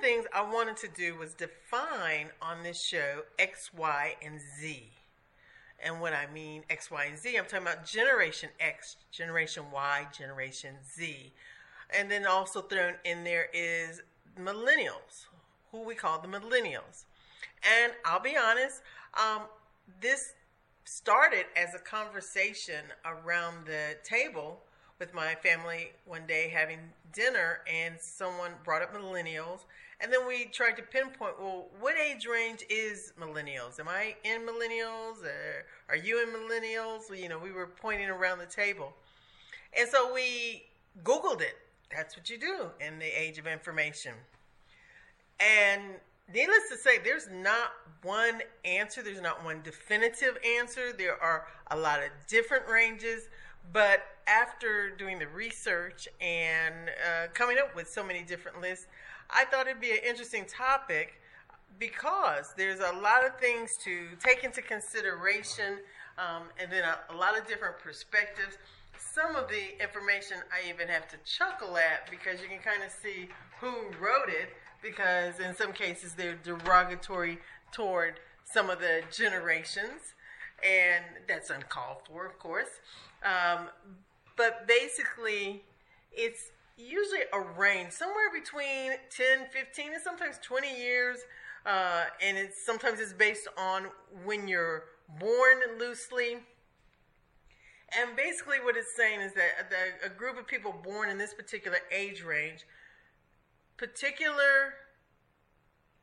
things 0.00 0.24
I 0.34 0.42
wanted 0.42 0.76
to 0.78 0.88
do 0.88 1.16
was 1.16 1.34
define 1.34 2.30
on 2.40 2.62
this 2.62 2.82
show 2.82 3.22
X, 3.38 3.70
Y, 3.76 4.14
and 4.24 4.40
Z. 4.58 4.90
And 5.82 6.00
when 6.00 6.12
I 6.12 6.26
mean 6.32 6.64
X, 6.68 6.90
Y, 6.90 7.04
and 7.04 7.18
Z, 7.18 7.36
I'm 7.36 7.44
talking 7.44 7.66
about 7.66 7.86
Generation 7.86 8.50
X, 8.58 8.96
Generation 9.10 9.64
Y, 9.72 10.06
Generation 10.16 10.74
Z. 10.94 11.32
And 11.98 12.10
then 12.10 12.26
also 12.26 12.62
thrown 12.62 12.94
in 13.04 13.24
there 13.24 13.48
is 13.52 14.02
millennials, 14.38 15.26
who 15.72 15.82
we 15.82 15.94
call 15.94 16.20
the 16.20 16.28
millennials. 16.28 17.04
And 17.82 17.92
I'll 18.04 18.20
be 18.20 18.36
honest, 18.36 18.82
um, 19.14 19.42
this 20.00 20.34
started 20.84 21.46
as 21.56 21.74
a 21.74 21.78
conversation 21.78 22.84
around 23.04 23.66
the 23.66 23.96
table 24.04 24.60
with 24.98 25.14
my 25.14 25.34
family 25.36 25.92
one 26.04 26.26
day 26.26 26.52
having 26.54 26.78
dinner, 27.12 27.60
and 27.72 27.94
someone 27.98 28.52
brought 28.64 28.82
up 28.82 28.94
millennials. 28.94 29.60
And 30.02 30.10
then 30.10 30.26
we 30.26 30.46
tried 30.46 30.76
to 30.78 30.82
pinpoint, 30.82 31.34
well, 31.38 31.66
what 31.78 31.94
age 31.98 32.26
range 32.26 32.64
is 32.70 33.12
millennials? 33.20 33.78
Am 33.78 33.86
I 33.86 34.14
in 34.24 34.42
millennials? 34.42 35.22
Or 35.22 35.66
are 35.90 35.96
you 35.96 36.22
in 36.22 36.30
millennials? 36.30 37.14
You 37.14 37.28
know, 37.28 37.38
we 37.38 37.52
were 37.52 37.66
pointing 37.66 38.08
around 38.08 38.38
the 38.38 38.46
table. 38.46 38.94
And 39.78 39.88
so 39.88 40.12
we 40.12 40.64
Googled 41.04 41.42
it. 41.42 41.56
That's 41.94 42.16
what 42.16 42.30
you 42.30 42.38
do 42.38 42.70
in 42.80 42.98
the 42.98 43.06
age 43.06 43.38
of 43.38 43.46
information. 43.46 44.14
And 45.38 45.82
needless 46.32 46.68
to 46.70 46.78
say, 46.78 46.98
there's 46.98 47.28
not 47.30 47.72
one 48.02 48.40
answer, 48.64 49.02
there's 49.02 49.20
not 49.20 49.44
one 49.44 49.60
definitive 49.62 50.38
answer. 50.58 50.92
There 50.96 51.20
are 51.22 51.46
a 51.70 51.76
lot 51.76 51.98
of 51.98 52.08
different 52.26 52.66
ranges. 52.68 53.28
But 53.72 54.00
after 54.26 54.90
doing 54.96 55.18
the 55.18 55.28
research 55.28 56.08
and 56.20 56.74
uh, 56.88 57.26
coming 57.34 57.58
up 57.58 57.76
with 57.76 57.88
so 57.88 58.02
many 58.02 58.22
different 58.22 58.60
lists, 58.60 58.86
I 59.34 59.44
thought 59.44 59.66
it'd 59.66 59.80
be 59.80 59.92
an 59.92 60.04
interesting 60.06 60.44
topic 60.46 61.20
because 61.78 62.52
there's 62.56 62.80
a 62.80 62.92
lot 63.00 63.24
of 63.24 63.38
things 63.38 63.76
to 63.84 64.08
take 64.22 64.44
into 64.44 64.62
consideration 64.62 65.78
um, 66.18 66.44
and 66.60 66.70
then 66.70 66.84
a, 66.84 67.14
a, 67.14 67.16
lot 67.16 67.38
of 67.38 67.46
different 67.46 67.78
perspectives. 67.78 68.58
Some 68.98 69.36
of 69.36 69.48
the 69.48 69.82
information 69.82 70.36
I 70.52 70.68
even 70.68 70.88
have 70.88 71.08
to 71.08 71.16
chuckle 71.24 71.76
at 71.78 72.10
because 72.10 72.40
you 72.42 72.48
can 72.48 72.58
kind 72.58 72.82
of 72.82 72.90
see 72.90 73.28
who 73.60 73.72
wrote 73.98 74.28
it 74.28 74.50
because 74.82 75.40
in 75.40 75.54
some 75.54 75.72
cases 75.72 76.14
they're 76.14 76.38
derogatory 76.42 77.38
toward 77.72 78.20
some 78.44 78.68
of 78.68 78.80
the 78.80 79.02
generations 79.10 80.14
and 80.62 81.04
that's 81.26 81.50
uncalled 81.50 82.02
for, 82.06 82.26
of 82.26 82.38
course. 82.38 82.80
Um, 83.24 83.68
but 84.36 84.66
basically, 84.66 85.62
it's 86.12 86.50
usually 86.80 87.20
a 87.32 87.40
range 87.40 87.92
somewhere 87.92 88.30
between 88.32 88.92
10, 89.10 89.46
15, 89.52 89.92
and 89.94 90.02
sometimes 90.02 90.38
20 90.42 90.80
years. 90.80 91.18
Uh, 91.66 92.04
and 92.22 92.38
it's 92.38 92.64
sometimes 92.64 93.00
it's 93.00 93.12
based 93.12 93.46
on 93.58 93.86
when 94.24 94.48
you're 94.48 94.84
born 95.18 95.58
loosely. 95.78 96.38
And 97.98 98.16
basically, 98.16 98.58
what 98.62 98.76
it's 98.76 98.94
saying 98.96 99.20
is 99.20 99.34
that 99.34 99.68
the, 99.68 100.06
a 100.06 100.10
group 100.10 100.38
of 100.38 100.46
people 100.46 100.72
born 100.84 101.10
in 101.10 101.18
this 101.18 101.34
particular 101.34 101.78
age 101.90 102.22
range, 102.22 102.64
particular 103.76 104.74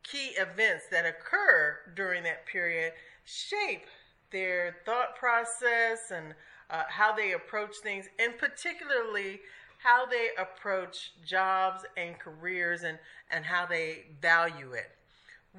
key 0.03 0.31
events 0.37 0.85
that 0.91 1.05
occur 1.05 1.77
during 1.95 2.23
that 2.23 2.45
period 2.45 2.93
shape 3.25 3.85
their 4.31 4.77
thought 4.85 5.15
process 5.15 6.11
and 6.13 6.33
uh, 6.69 6.83
how 6.89 7.15
they 7.15 7.31
approach 7.31 7.75
things, 7.81 8.05
and 8.19 8.37
particularly 8.37 9.39
how 9.87 10.05
they 10.05 10.29
approach 10.37 11.13
jobs 11.25 11.83
and 11.95 12.19
careers 12.19 12.83
and, 12.83 12.99
and 13.31 13.45
how 13.45 13.65
they 13.65 14.05
value 14.21 14.73
it. 14.73 14.91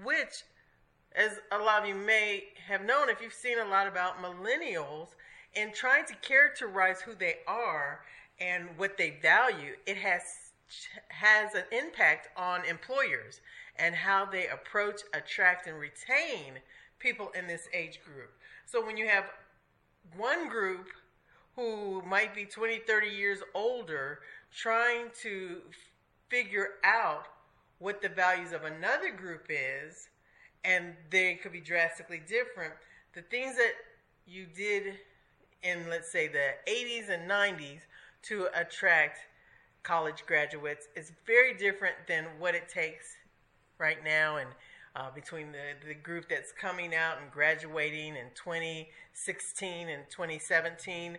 Which, 0.04 0.44
as 1.16 1.38
a 1.50 1.58
lot 1.58 1.82
of 1.82 1.88
you 1.88 1.94
may 1.94 2.44
have 2.66 2.84
known, 2.84 3.08
if 3.08 3.22
you've 3.22 3.32
seen 3.32 3.58
a 3.58 3.64
lot 3.64 3.86
about 3.86 4.22
millennials 4.22 5.08
and 5.56 5.72
trying 5.72 6.04
to 6.06 6.14
characterize 6.16 7.00
who 7.00 7.14
they 7.14 7.36
are 7.46 8.00
and 8.38 8.68
what 8.76 8.98
they 8.98 9.18
value, 9.22 9.72
it 9.86 9.96
has 9.96 10.22
has 11.08 11.54
an 11.54 11.64
impact 11.72 12.28
on 12.36 12.62
employers 12.66 13.40
and 13.76 13.94
how 13.94 14.26
they 14.26 14.48
approach, 14.48 15.00
attract, 15.14 15.66
and 15.66 15.78
retain 15.78 16.60
people 16.98 17.30
in 17.34 17.46
this 17.46 17.68
age 17.72 18.00
group. 18.04 18.30
So 18.66 18.84
when 18.84 18.98
you 18.98 19.08
have 19.08 19.24
one 20.18 20.50
group 20.50 20.88
who 21.58 22.00
might 22.02 22.36
be 22.36 22.44
20, 22.44 22.78
30 22.86 23.08
years 23.08 23.40
older 23.52 24.20
trying 24.56 25.06
to 25.22 25.56
figure 26.28 26.68
out 26.84 27.24
what 27.80 28.00
the 28.00 28.08
values 28.08 28.52
of 28.52 28.62
another 28.62 29.10
group 29.10 29.46
is, 29.48 30.08
and 30.64 30.94
they 31.10 31.34
could 31.34 31.50
be 31.50 31.60
drastically 31.60 32.22
different. 32.28 32.74
The 33.12 33.22
things 33.22 33.56
that 33.56 33.72
you 34.24 34.46
did 34.46 34.94
in, 35.64 35.90
let's 35.90 36.12
say, 36.12 36.28
the 36.28 36.50
80s 36.68 37.10
and 37.10 37.28
90s 37.28 37.80
to 38.22 38.46
attract 38.54 39.18
college 39.82 40.22
graduates 40.26 40.86
is 40.94 41.10
very 41.26 41.54
different 41.54 41.96
than 42.06 42.26
what 42.38 42.54
it 42.54 42.68
takes 42.68 43.16
right 43.78 44.04
now 44.04 44.36
and 44.36 44.50
uh, 44.94 45.10
between 45.12 45.50
the, 45.50 45.86
the 45.88 45.94
group 45.94 46.28
that's 46.28 46.52
coming 46.52 46.94
out 46.94 47.16
and 47.20 47.32
graduating 47.32 48.14
in 48.16 48.26
2016 48.36 49.88
and 49.88 50.04
2017. 50.08 51.18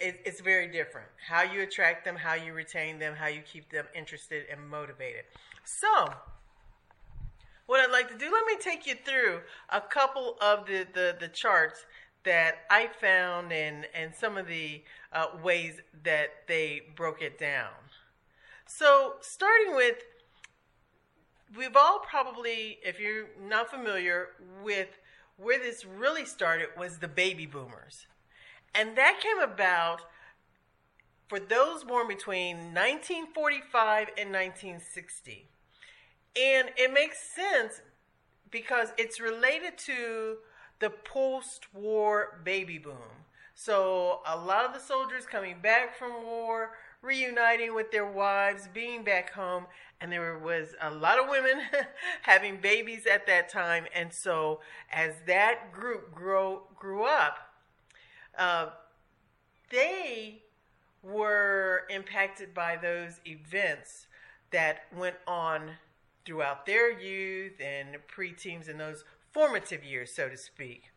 It, 0.00 0.20
it's 0.24 0.40
very 0.40 0.66
different. 0.66 1.08
How 1.28 1.42
you 1.42 1.62
attract 1.62 2.04
them, 2.04 2.16
how 2.16 2.34
you 2.34 2.54
retain 2.54 2.98
them, 2.98 3.14
how 3.14 3.26
you 3.28 3.42
keep 3.42 3.70
them 3.70 3.86
interested 3.94 4.44
and 4.50 4.68
motivated. 4.68 5.24
So, 5.64 6.06
what 7.66 7.80
I'd 7.80 7.92
like 7.92 8.08
to 8.08 8.18
do, 8.18 8.32
let 8.32 8.46
me 8.46 8.56
take 8.58 8.86
you 8.86 8.94
through 9.04 9.40
a 9.68 9.80
couple 9.80 10.36
of 10.40 10.66
the, 10.66 10.86
the, 10.92 11.16
the 11.20 11.28
charts 11.28 11.84
that 12.24 12.60
I 12.70 12.88
found 13.00 13.52
and, 13.52 13.86
and 13.94 14.14
some 14.14 14.36
of 14.36 14.46
the 14.46 14.82
uh, 15.12 15.26
ways 15.42 15.80
that 16.02 16.28
they 16.48 16.82
broke 16.96 17.22
it 17.22 17.38
down. 17.38 17.70
So, 18.66 19.14
starting 19.20 19.74
with 19.74 19.96
we've 21.56 21.76
all 21.76 21.98
probably, 22.00 22.78
if 22.84 23.00
you're 23.00 23.26
not 23.40 23.70
familiar 23.70 24.28
with 24.62 24.88
where 25.36 25.58
this 25.58 25.84
really 25.84 26.24
started, 26.24 26.68
was 26.78 26.98
the 26.98 27.08
baby 27.08 27.46
boomers. 27.46 28.06
And 28.74 28.96
that 28.96 29.20
came 29.20 29.38
about 29.38 30.02
for 31.28 31.38
those 31.38 31.84
born 31.84 32.08
between 32.08 32.56
1945 32.74 34.08
and 34.18 34.32
1960. 34.32 35.48
And 36.36 36.70
it 36.76 36.92
makes 36.92 37.18
sense 37.18 37.80
because 38.50 38.88
it's 38.98 39.20
related 39.20 39.78
to 39.78 40.38
the 40.80 40.90
post 40.90 41.72
war 41.74 42.40
baby 42.44 42.78
boom. 42.78 43.26
So, 43.54 44.20
a 44.26 44.38
lot 44.38 44.64
of 44.64 44.72
the 44.72 44.80
soldiers 44.80 45.26
coming 45.26 45.60
back 45.60 45.94
from 45.94 46.24
war, 46.24 46.70
reuniting 47.02 47.74
with 47.74 47.92
their 47.92 48.10
wives, 48.10 48.68
being 48.72 49.04
back 49.04 49.32
home, 49.32 49.66
and 50.00 50.10
there 50.10 50.38
was 50.38 50.74
a 50.80 50.90
lot 50.90 51.18
of 51.18 51.28
women 51.28 51.60
having 52.22 52.60
babies 52.60 53.06
at 53.06 53.26
that 53.26 53.50
time. 53.50 53.84
And 53.94 54.14
so, 54.14 54.60
as 54.90 55.12
that 55.26 55.72
group 55.72 56.14
grow 56.14 56.62
grew 56.74 57.04
up, 57.04 57.49
uh, 58.40 58.70
they 59.70 60.42
were 61.02 61.82
impacted 61.88 62.52
by 62.52 62.76
those 62.76 63.20
events 63.24 64.08
that 64.50 64.86
went 64.96 65.16
on 65.28 65.70
throughout 66.24 66.66
their 66.66 66.98
youth 66.98 67.60
and 67.60 67.96
preteens 68.12 68.68
and 68.68 68.80
those 68.80 69.04
formative 69.30 69.84
years, 69.84 70.12
so 70.12 70.28
to 70.28 70.36
speak. 70.36 70.90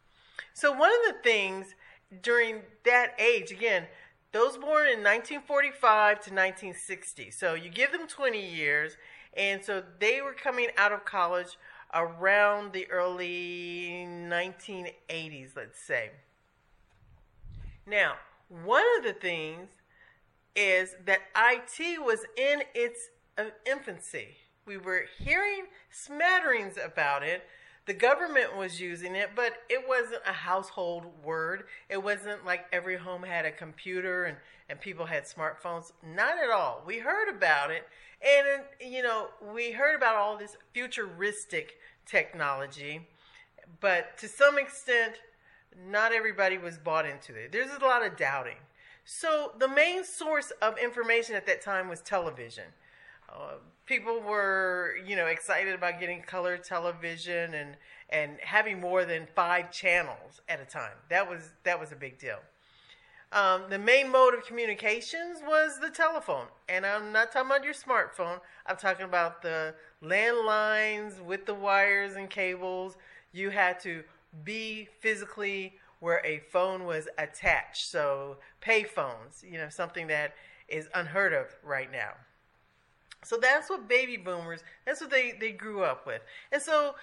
So, 0.53 0.72
one 0.72 0.90
of 0.90 1.14
the 1.14 1.22
things 1.22 1.76
during 2.22 2.62
that 2.86 3.14
age, 3.20 3.52
again, 3.52 3.86
those 4.32 4.58
born 4.58 4.88
in 4.88 5.03
1945 5.03 6.16
to 6.16 6.34
1960. 6.34 7.32
So 7.32 7.53
you 7.53 7.70
give 7.70 7.92
them 7.92 8.08
20 8.08 8.44
years, 8.44 8.98
and 9.38 9.64
so 9.64 9.84
they 10.00 10.22
were 10.22 10.34
coming 10.34 10.70
out 10.76 10.92
of 10.92 11.06
college 11.06 11.58
around 11.94 12.73
the 12.73 12.90
early 12.90 14.08
1980s, 14.08 15.56
let's 15.56 15.79
say. 15.79 16.12
Now, 17.85 18.14
one 18.50 18.84
of 18.97 19.03
the 19.03 19.14
things 19.14 19.70
is 20.56 20.96
that 21.06 21.20
IT 21.35 22.02
was 22.03 22.26
in 22.38 22.64
its 22.74 23.09
uh, 23.38 23.46
infancy. 23.66 24.38
We 24.66 24.78
were 24.78 25.06
hearing 25.20 25.66
smatterings 25.90 26.78
about 26.78 27.24
it, 27.24 27.44
the 27.85 27.94
government 27.94 28.56
was 28.56 28.80
using 28.80 29.14
it, 29.16 29.32
but 29.35 29.53
it 29.70 29.85
wasn't 29.88 30.22
a 30.26 30.32
household 30.32 31.06
word. 31.22 31.66
It 31.90 32.02
wasn't 32.02 32.46
like 32.46 32.66
every 32.72 32.96
home 32.96 33.24
had 33.24 33.46
a 33.46 33.52
computer 33.52 34.24
and, 34.24 34.38
and 34.70 34.79
people 34.79 35.06
had 35.06 35.26
smartphones. 35.26 35.91
Not 36.02 36.38
at 36.41 36.50
all. 36.50 36.82
We 36.86 37.00
heard 37.00 37.29
about 37.29 37.72
it. 37.72 37.86
And, 38.22 38.64
you 38.79 39.03
know, 39.03 39.28
we 39.53 39.74
heard 39.74 39.96
about 39.96 40.16
all 40.16 40.38
this 40.38 40.56
futuristic 40.74 41.74
technology, 42.06 43.06
but 43.82 44.18
to 44.20 44.29
some 44.29 44.58
extent, 44.58 45.16
not 45.90 46.14
everybody 46.14 46.58
was 46.58 46.78
bought 46.78 47.05
into 47.05 47.35
it. 47.35 47.52
There's 47.52 47.72
a 47.72 47.84
lot 47.84 48.05
of 48.05 48.17
doubting. 48.17 48.58
So 49.05 49.52
the 49.59 49.67
main 49.67 50.03
source 50.03 50.52
of 50.61 50.78
information 50.78 51.35
at 51.35 51.46
that 51.47 51.61
time 51.61 51.90
was 51.90 52.02
television. 52.02 52.66
Uh, 53.29 53.55
people 53.85 54.22
were, 54.22 54.96
you 55.05 55.16
know, 55.16 55.28
excited 55.28 55.73
about 55.73 55.99
getting 55.99 56.22
color 56.22 56.58
television 56.58 57.53
and 57.53 57.75
and 58.09 58.37
having 58.41 58.79
more 58.79 59.05
than 59.05 59.28
five 59.35 59.72
channels 59.72 60.41
at 60.47 60.61
a 60.61 60.66
time. 60.66 60.93
That 61.09 61.29
was 61.29 61.52
that 61.64 61.79
was 61.79 61.91
a 61.91 61.96
big 61.96 62.19
deal. 62.19 62.40
Um, 63.31 63.64
the 63.67 63.79
main 63.79 64.11
mode 64.11 64.35
of 64.35 64.46
communications 64.46 65.40
was 65.46 65.79
the 65.79 65.90
telephone, 65.90 66.46
and 66.69 66.85
I'm 66.85 67.11
not 67.11 67.31
talking 67.31 67.49
about 67.49 67.64
your 67.64 67.73
smartphone. 67.73 68.40
I'm 68.67 68.78
talking 68.78 69.05
about 69.05 69.41
the 69.41 69.73
landlines 70.03 71.19
with 71.19 71.47
the 71.47 71.55
wires 71.55 72.16
and 72.16 72.29
cables. 72.29 72.96
You 73.31 73.49
had 73.49 73.79
to 73.81 74.03
be 74.44 74.88
physically 75.00 75.74
where 76.00 76.22
a 76.26 76.40
phone 76.52 76.85
was 76.85 77.08
attached. 77.18 77.90
So 77.90 78.38
pay 78.59 78.84
phones, 78.84 79.44
you 79.50 79.58
know, 79.58 79.70
something 79.70 80.08
that 80.08 80.34
is 80.68 80.88
unheard 80.94 81.34
of 81.34 81.47
right 81.64 81.91
now. 81.91 82.12
So 83.24 83.38
that's 83.38 83.70
what 83.70 83.88
baby 83.88 84.18
boomers, 84.18 84.62
that's 84.85 85.00
what 85.00 85.09
they, 85.09 85.34
they 85.40 85.52
grew 85.52 85.84
up 85.84 86.06
with. 86.06 86.22
And 86.52 86.62
so 86.62 86.96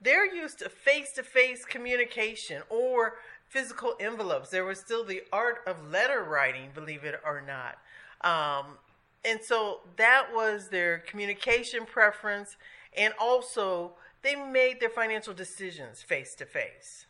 they're 0.00 0.32
used 0.32 0.60
to 0.60 0.68
face 0.68 1.12
to 1.12 1.22
face 1.22 1.64
communication 1.64 2.62
or 2.68 3.14
physical 3.48 3.94
envelopes. 3.98 4.50
There 4.50 4.64
was 4.64 4.78
still 4.78 5.04
the 5.04 5.22
art 5.32 5.62
of 5.66 5.90
letter 5.90 6.22
writing, 6.22 6.70
believe 6.72 7.04
it 7.04 7.20
or 7.24 7.42
not. 7.44 7.78
Um, 8.22 8.78
and 9.24 9.40
so 9.42 9.80
that 9.96 10.28
was 10.32 10.68
their 10.68 10.98
communication 10.98 11.84
preference. 11.84 12.56
And 12.96 13.12
also, 13.20 13.92
they 14.22 14.34
made 14.34 14.80
their 14.80 14.90
financial 14.90 15.34
decisions 15.34 16.02
face 16.02 16.34
to 16.36 16.44
face. 16.44 17.06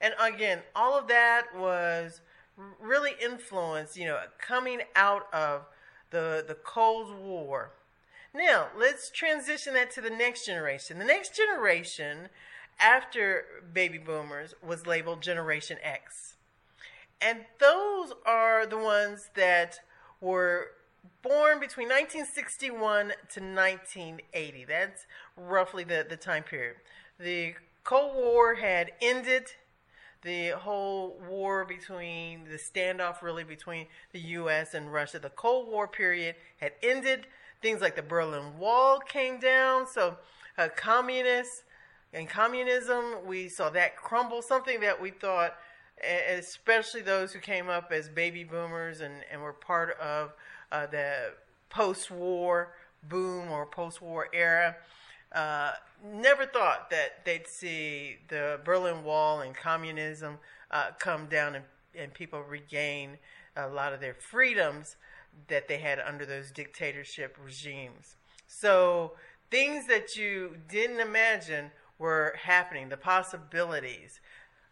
And 0.00 0.14
again, 0.20 0.60
all 0.74 0.98
of 0.98 1.08
that 1.08 1.48
was 1.56 2.20
really 2.80 3.12
influenced, 3.22 3.96
you 3.96 4.06
know, 4.06 4.18
coming 4.38 4.82
out 4.94 5.32
of 5.32 5.66
the 6.10 6.44
the 6.46 6.54
Cold 6.54 7.18
War. 7.18 7.72
Now, 8.34 8.68
let's 8.78 9.10
transition 9.10 9.74
that 9.74 9.90
to 9.92 10.00
the 10.00 10.10
next 10.10 10.46
generation. 10.46 10.98
The 10.98 11.04
next 11.04 11.34
generation 11.34 12.28
after 12.78 13.44
baby 13.72 13.98
boomers 13.98 14.54
was 14.66 14.86
labeled 14.86 15.20
Generation 15.20 15.78
X. 15.82 16.36
And 17.20 17.40
those 17.58 18.12
are 18.24 18.66
the 18.66 18.78
ones 18.78 19.30
that 19.34 19.80
were 20.20 20.68
born 21.22 21.60
between 21.60 21.88
1961 21.88 23.08
to 23.08 23.40
1980. 23.40 24.64
That's 24.64 25.06
roughly 25.36 25.84
the, 25.84 26.06
the 26.08 26.16
time 26.16 26.42
period. 26.42 26.76
The 27.18 27.54
Cold 27.84 28.14
War 28.14 28.54
had 28.54 28.92
ended 29.00 29.52
the 30.22 30.50
whole 30.50 31.18
war 31.28 31.64
between 31.64 32.44
the 32.44 32.58
standoff 32.58 33.22
really 33.22 33.44
between 33.44 33.86
the 34.12 34.20
US 34.20 34.74
and 34.74 34.92
Russia. 34.92 35.18
The 35.18 35.30
Cold 35.30 35.68
War 35.68 35.88
period 35.88 36.36
had 36.58 36.72
ended. 36.82 37.26
Things 37.62 37.80
like 37.80 37.96
the 37.96 38.02
Berlin 38.02 38.58
Wall 38.58 39.00
came 39.00 39.38
down. 39.38 39.86
So, 39.86 40.16
uh, 40.56 40.68
communists 40.76 41.62
and 42.12 42.28
communism, 42.28 43.26
we 43.26 43.48
saw 43.48 43.70
that 43.70 43.96
crumble. 43.96 44.42
Something 44.42 44.80
that 44.80 45.00
we 45.00 45.10
thought, 45.10 45.54
especially 46.28 47.02
those 47.02 47.32
who 47.32 47.38
came 47.38 47.68
up 47.68 47.92
as 47.92 48.08
baby 48.08 48.44
boomers 48.44 49.00
and, 49.00 49.14
and 49.30 49.42
were 49.42 49.52
part 49.52 49.98
of 50.00 50.32
uh, 50.72 50.86
the 50.86 51.32
post 51.68 52.10
war 52.10 52.72
boom 53.08 53.50
or 53.50 53.66
post 53.66 54.02
war 54.02 54.28
era, 54.32 54.76
uh, 55.32 55.72
never 56.04 56.46
thought 56.46 56.90
that 56.90 57.24
they'd 57.24 57.46
see 57.46 58.18
the 58.28 58.60
Berlin 58.64 59.04
Wall 59.04 59.40
and 59.40 59.54
communism 59.54 60.38
uh, 60.70 60.90
come 60.98 61.26
down 61.26 61.54
and, 61.54 61.64
and 61.94 62.12
people 62.12 62.42
regain 62.42 63.18
a 63.56 63.68
lot 63.68 63.92
of 63.92 64.00
their 64.00 64.14
freedoms 64.14 64.96
that 65.48 65.68
they 65.68 65.78
had 65.78 65.98
under 66.00 66.26
those 66.26 66.50
dictatorship 66.50 67.36
regimes. 67.42 68.16
So 68.46 69.12
things 69.50 69.86
that 69.86 70.16
you 70.16 70.56
didn't 70.68 71.00
imagine 71.00 71.70
were 71.98 72.34
happening, 72.42 72.88
the 72.88 72.96
possibilities. 72.96 74.20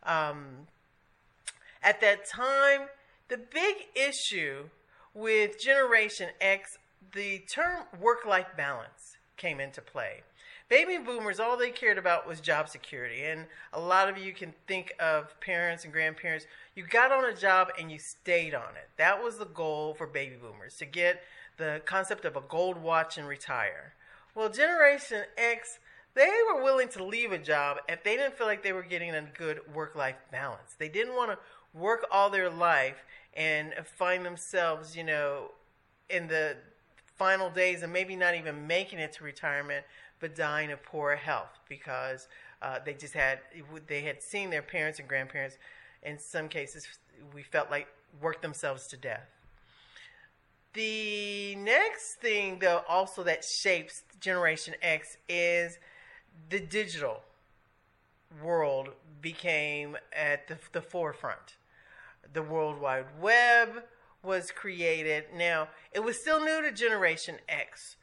Um, 0.03 0.67
at 1.83 2.01
that 2.01 2.27
time, 2.27 2.89
the 3.29 3.37
big 3.37 3.77
issue 3.95 4.65
with 5.19 5.59
Generation 5.59 6.29
X, 6.41 6.79
the 7.13 7.41
term 7.41 7.83
work 8.01 8.25
life 8.25 8.47
balance 8.57 9.17
came 9.37 9.59
into 9.59 9.81
play. 9.81 10.23
Baby 10.69 10.99
boomers, 10.99 11.41
all 11.41 11.57
they 11.57 11.71
cared 11.71 11.99
about 11.99 12.29
was 12.29 12.41
job 12.41 12.69
security. 12.69 13.25
And 13.25 13.47
a 13.73 13.81
lot 13.81 14.09
of 14.09 14.17
you 14.17 14.33
can 14.33 14.53
think 14.69 14.93
of 15.01 15.39
parents 15.41 15.83
and 15.83 15.93
grandparents, 15.93 16.47
you 16.77 16.85
got 16.87 17.11
on 17.11 17.25
a 17.25 17.35
job 17.35 17.69
and 17.79 17.91
you 17.91 17.99
stayed 17.99 18.55
on 18.55 18.77
it. 18.77 18.91
That 18.97 19.23
was 19.23 19.39
the 19.39 19.47
goal 19.47 19.95
for 19.95 20.07
baby 20.07 20.37
boomers 20.37 20.77
to 20.77 20.85
get 20.85 21.23
the 21.57 21.83
concept 21.85 22.25
of 22.25 22.37
a 22.37 22.43
gold 22.43 22.81
watch 22.81 23.19
and 23.19 23.27
retire. 23.27 23.95
Well, 24.37 24.51
Generation 24.51 25.23
X, 25.37 25.81
they 26.15 26.31
were 26.53 26.63
willing 26.63 26.89
to 26.91 27.03
leave 27.03 27.33
a 27.33 27.39
job 27.39 27.79
if 27.89 28.05
they 28.05 28.17
didn't 28.17 28.39
feel 28.39 28.47
like 28.47 28.63
they 28.63 28.73
were 28.73 28.83
getting 28.83 29.15
a 29.15 29.23
good 29.37 29.61
work 29.75 29.97
life 29.97 30.17
balance. 30.31 30.77
They 30.79 30.89
didn't 30.89 31.17
want 31.17 31.33
to 31.33 31.39
work 31.75 32.07
all 32.11 32.31
their 32.31 32.51
life 32.51 33.05
and 33.39 33.73
find 33.85 34.27
themselves, 34.27 34.97
you 34.97 35.05
know, 35.05 35.53
in 36.11 36.27
the 36.27 36.57
final 37.17 37.49
days 37.49 37.83
and 37.83 37.93
maybe 37.93 38.17
not 38.17 38.35
even 38.35 38.67
making 38.67 38.99
it 38.99 39.13
to 39.13 39.25
retirement 39.25 39.85
but 40.21 40.35
dying 40.35 40.73
of 40.73 40.83
poor 40.83 41.15
health 41.15 41.61
because 41.69 42.27
uh, 42.61 42.79
they 42.85 42.95
just 42.95 43.15
had 43.15 43.39
they 43.87 44.01
had 44.01 44.21
seen 44.21 44.51
their 44.51 44.63
parents 44.63 44.99
and 44.99 45.09
grandparents. 45.09 45.57
In 46.03 46.19
some 46.19 46.49
cases 46.49 46.87
we 47.33 47.43
felt 47.43 47.71
like 47.71 47.87
work 48.21 48.43
themselves 48.43 48.87
to 48.89 48.97
death. 48.97 49.29
The 50.73 51.55
next 51.57 52.15
thing 52.15 52.59
though 52.61 52.83
also 52.89 53.23
that 53.23 53.45
shapes 53.45 54.03
generation 54.21 54.75
x 54.83 55.17
is 55.29 55.79
the 56.51 56.59
digital 56.59 57.21
world 58.43 58.91
became 59.21 59.97
at 60.13 60.49
the, 60.49 60.59
the 60.73 60.83
forefront 60.83 61.58
the 62.33 62.43
world 62.43 62.81
wide 62.81 63.07
web 63.21 63.85
was 64.23 64.51
created 64.51 65.25
now 65.35 65.69
it 65.93 66.01
was 66.01 66.21
still 66.21 66.41
new 66.41 66.63
to 66.63 66.73
generation 66.73 67.37
x 67.49 67.97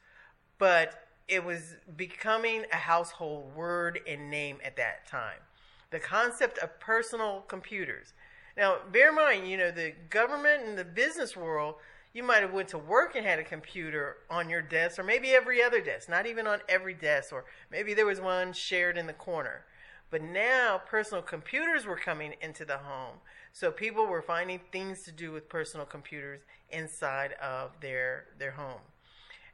but 0.58 1.06
it 1.28 1.44
was 1.44 1.76
becoming 1.96 2.64
a 2.72 2.76
household 2.76 3.54
word 3.54 4.00
and 4.06 4.30
name 4.30 4.58
at 4.64 4.76
that 4.76 5.06
time. 5.08 5.40
The 5.90 5.98
concept 5.98 6.58
of 6.58 6.78
personal 6.78 7.44
computers. 7.48 8.12
Now, 8.56 8.76
bear 8.92 9.10
in 9.10 9.16
mind, 9.16 9.48
you 9.48 9.56
know, 9.56 9.70
the 9.70 9.92
government 10.08 10.64
and 10.64 10.78
the 10.78 10.84
business 10.84 11.36
world, 11.36 11.76
you 12.12 12.22
might 12.22 12.42
have 12.42 12.52
went 12.52 12.68
to 12.68 12.78
work 12.78 13.14
and 13.14 13.26
had 13.26 13.38
a 13.38 13.44
computer 13.44 14.18
on 14.30 14.48
your 14.48 14.62
desk 14.62 14.98
or 14.98 15.02
maybe 15.02 15.30
every 15.30 15.62
other 15.62 15.80
desk, 15.80 16.08
not 16.08 16.26
even 16.26 16.46
on 16.46 16.60
every 16.68 16.94
desk 16.94 17.32
or 17.32 17.44
maybe 17.70 17.92
there 17.92 18.06
was 18.06 18.20
one 18.20 18.52
shared 18.52 18.96
in 18.96 19.06
the 19.06 19.12
corner. 19.12 19.64
But 20.10 20.22
now 20.22 20.80
personal 20.88 21.22
computers 21.22 21.84
were 21.84 21.96
coming 21.96 22.34
into 22.40 22.64
the 22.64 22.78
home. 22.78 23.16
So 23.56 23.70
people 23.70 24.04
were 24.04 24.20
finding 24.20 24.60
things 24.70 25.02
to 25.04 25.12
do 25.12 25.32
with 25.32 25.48
personal 25.48 25.86
computers 25.86 26.42
inside 26.68 27.32
of 27.42 27.70
their 27.80 28.26
their 28.38 28.50
home. 28.50 28.82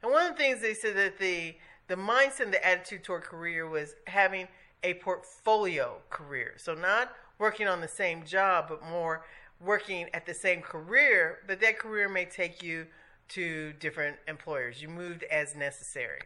And 0.01 0.11
one 0.11 0.29
of 0.29 0.35
the 0.35 0.43
things 0.43 0.59
they 0.59 0.73
said 0.73 0.97
that 0.97 1.19
the 1.19 1.55
the 1.87 1.95
mindset 1.95 2.41
and 2.41 2.53
the 2.53 2.67
attitude 2.67 3.05
toward 3.05 3.21
career 3.21 3.65
was 3.65 3.95
having 4.07 4.49
a 4.83 4.95
portfolio 4.95 5.99
career. 6.09 6.55
So 6.57 6.73
not 6.73 7.13
working 7.39 7.65
on 7.65 7.79
the 7.79 7.87
same 7.87 8.25
job, 8.25 8.65
but 8.67 8.83
more 8.83 9.25
working 9.61 10.09
at 10.13 10.25
the 10.25 10.33
same 10.33 10.59
career, 10.59 11.39
but 11.47 11.61
that 11.61 11.79
career 11.79 12.09
may 12.09 12.25
take 12.25 12.61
you 12.61 12.87
to 13.29 13.71
different 13.79 14.17
employers. 14.27 14.81
You 14.81 14.89
moved 14.89 15.23
as 15.31 15.55
necessary. 15.55 16.23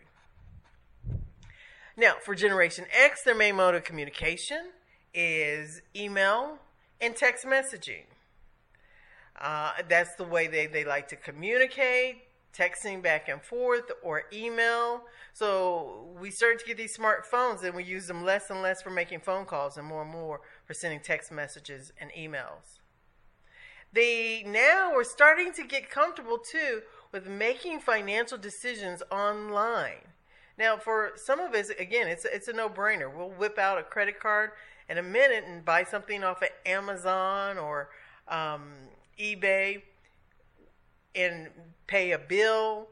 Now, 1.95 2.15
for 2.25 2.33
Generation 2.33 2.85
X, 2.91 3.21
their 3.21 3.35
main 3.35 3.55
mode 3.55 3.75
of 3.75 3.83
communication 3.83 4.71
is 5.13 5.83
email 5.95 6.57
and 7.01 7.15
text 7.15 7.45
messaging. 7.45 8.05
Uh, 9.39 9.73
that's 9.87 10.15
the 10.15 10.23
way 10.23 10.47
they, 10.47 10.65
they 10.65 10.83
like 10.83 11.07
to 11.09 11.15
communicate 11.15 12.23
texting 12.57 13.03
back 13.03 13.29
and 13.29 13.41
forth 13.41 13.91
or 14.01 14.23
email. 14.33 15.03
So 15.33 16.07
we 16.19 16.31
started 16.31 16.59
to 16.59 16.65
get 16.65 16.77
these 16.77 16.97
smartphones 16.97 17.63
and 17.63 17.75
we 17.75 17.83
use 17.83 18.07
them 18.07 18.23
less 18.23 18.49
and 18.49 18.61
less 18.61 18.81
for 18.81 18.89
making 18.89 19.19
phone 19.19 19.45
calls 19.45 19.77
and 19.77 19.85
more 19.85 20.01
and 20.01 20.11
more 20.11 20.41
for 20.65 20.73
sending 20.73 20.99
text 20.99 21.31
messages 21.31 21.91
and 21.99 22.11
emails. 22.17 22.79
They 23.93 24.43
now 24.45 24.93
are 24.95 25.03
starting 25.03 25.53
to 25.53 25.63
get 25.63 25.89
comfortable 25.89 26.37
too 26.37 26.81
with 27.11 27.27
making 27.27 27.79
financial 27.79 28.37
decisions 28.37 29.03
online. 29.11 30.13
Now, 30.57 30.77
for 30.77 31.11
some 31.15 31.39
of 31.39 31.53
us, 31.53 31.69
again, 31.69 32.07
it's 32.07 32.25
it's 32.25 32.47
a 32.47 32.53
no-brainer. 32.53 33.15
We'll 33.15 33.29
whip 33.29 33.59
out 33.59 33.77
a 33.77 33.83
credit 33.83 34.19
card 34.19 34.51
in 34.89 34.97
a 34.97 35.03
minute 35.03 35.43
and 35.47 35.63
buy 35.63 35.83
something 35.83 36.23
off 36.23 36.41
of 36.41 36.49
Amazon 36.65 37.57
or 37.57 37.89
um, 38.27 38.71
eBay 39.19 39.81
and 41.15 41.49
pay 41.87 42.11
a 42.11 42.17
bill, 42.17 42.87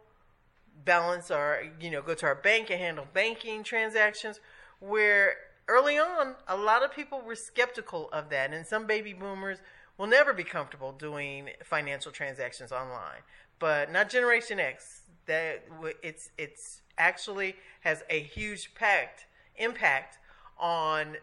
balance 0.84 1.32
our, 1.32 1.64
you 1.80 1.90
know, 1.90 2.02
go 2.02 2.14
to 2.14 2.26
our 2.26 2.36
bank 2.36 2.70
and 2.70 2.80
handle 2.80 3.08
banking 3.14 3.64
transactions. 3.64 4.40
Where 4.80 5.36
early 5.68 5.98
on, 5.98 6.36
a 6.48 6.58
lot 6.58 6.84
of 6.84 6.94
people 6.94 7.22
were 7.22 7.36
skeptical 7.36 8.10
of 8.12 8.30
that, 8.30 8.54
and 8.54 8.66
some 8.66 8.86
baby 8.86 9.14
boomers 9.14 9.60
will 9.98 10.08
never 10.08 10.34
be 10.34 10.44
comfortable 10.44 10.92
doing 10.92 11.50
financial 11.64 12.12
transactions 12.12 12.72
online. 12.72 13.22
But 13.60 13.92
not 13.92 14.10
Generation 14.10 14.60
X. 14.60 15.02
That 15.28 15.64
it's 16.04 16.30
it's 16.38 16.82
actually 17.00 17.56
has 17.82 18.04
a 18.10 18.20
huge 18.20 18.70
impact 18.76 19.26
impact 19.58 20.20
on 20.60 21.18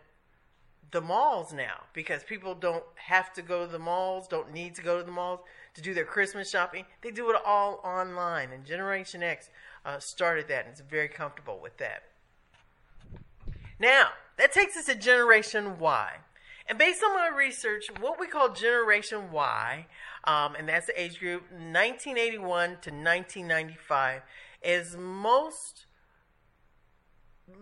the 0.92 1.00
malls 1.00 1.52
now 1.52 1.80
because 1.92 2.22
people 2.22 2.54
don't 2.54 2.84
have 2.94 3.32
to 3.32 3.42
go 3.42 3.66
to 3.66 3.72
the 3.72 3.78
malls, 3.78 4.28
don't 4.28 4.52
need 4.52 4.74
to 4.76 4.82
go 4.82 4.98
to 4.98 5.04
the 5.04 5.10
malls 5.10 5.40
to 5.74 5.82
do 5.82 5.94
their 5.94 6.04
Christmas 6.04 6.50
shopping. 6.50 6.84
They 7.00 7.10
do 7.10 7.30
it 7.30 7.36
all 7.44 7.80
online, 7.82 8.50
and 8.52 8.64
Generation 8.64 9.22
X 9.22 9.48
uh, 9.84 9.98
started 9.98 10.48
that 10.48 10.66
and 10.66 10.74
is 10.74 10.80
very 10.80 11.08
comfortable 11.08 11.58
with 11.60 11.78
that. 11.78 12.04
Now, 13.80 14.10
that 14.36 14.52
takes 14.52 14.76
us 14.76 14.86
to 14.86 14.94
Generation 14.94 15.78
Y. 15.78 16.12
And 16.68 16.78
based 16.78 17.02
on 17.02 17.14
my 17.14 17.28
research, 17.28 17.86
what 18.00 18.20
we 18.20 18.26
call 18.26 18.50
Generation 18.50 19.32
Y, 19.32 19.86
um, 20.24 20.54
and 20.54 20.68
that's 20.68 20.86
the 20.86 21.00
age 21.00 21.18
group 21.18 21.42
1981 21.50 22.68
to 22.68 22.90
1995, 22.90 24.22
is 24.62 24.96
most 24.96 25.86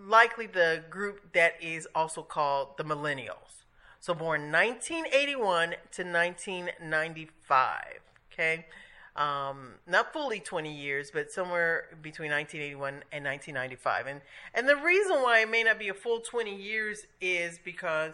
likely 0.07 0.47
the 0.47 0.83
group 0.91 1.33
that 1.33 1.55
is 1.61 1.87
also 1.95 2.23
called 2.23 2.77
the 2.77 2.85
millennials. 2.85 3.65
So 4.01 4.15
born 4.15 4.51
1981 4.51 5.71
to 5.93 6.05
1995. 6.05 7.83
Okay. 8.33 8.67
Um, 9.17 9.73
not 9.87 10.13
fully 10.13 10.41
20 10.41 10.73
years, 10.73 11.11
but 11.13 11.31
somewhere 11.31 11.89
between 12.01 12.31
1981 12.31 13.03
and 13.13 13.25
1995. 13.25 14.07
And 14.07 14.21
and 14.55 14.69
the 14.69 14.77
reason 14.77 15.17
why 15.23 15.41
it 15.41 15.51
may 15.51 15.63
not 15.63 15.79
be 15.79 15.89
a 15.89 15.95
full 15.95 16.21
20 16.21 16.55
years 16.55 17.07
is 17.21 17.59
because 17.63 18.13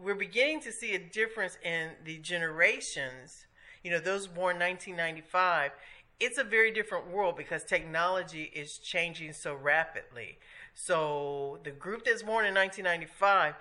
we're 0.00 0.14
beginning 0.14 0.60
to 0.60 0.72
see 0.72 0.94
a 0.94 0.98
difference 0.98 1.58
in 1.64 1.90
the 2.04 2.18
generations. 2.18 3.46
You 3.82 3.90
know, 3.90 4.00
those 4.00 4.26
born 4.26 4.58
1995, 4.58 5.72
it's 6.20 6.38
a 6.38 6.44
very 6.44 6.70
different 6.72 7.10
world 7.10 7.36
because 7.36 7.64
technology 7.64 8.50
is 8.54 8.78
changing 8.78 9.32
so 9.32 9.54
rapidly. 9.54 10.38
So 10.80 11.58
the 11.64 11.72
group 11.72 12.04
that's 12.04 12.22
born 12.22 12.46
in 12.46 12.54
1995, 12.54 13.54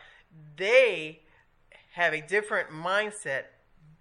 they 0.56 1.22
have 1.94 2.14
a 2.14 2.22
different 2.22 2.70
mindset 2.70 3.46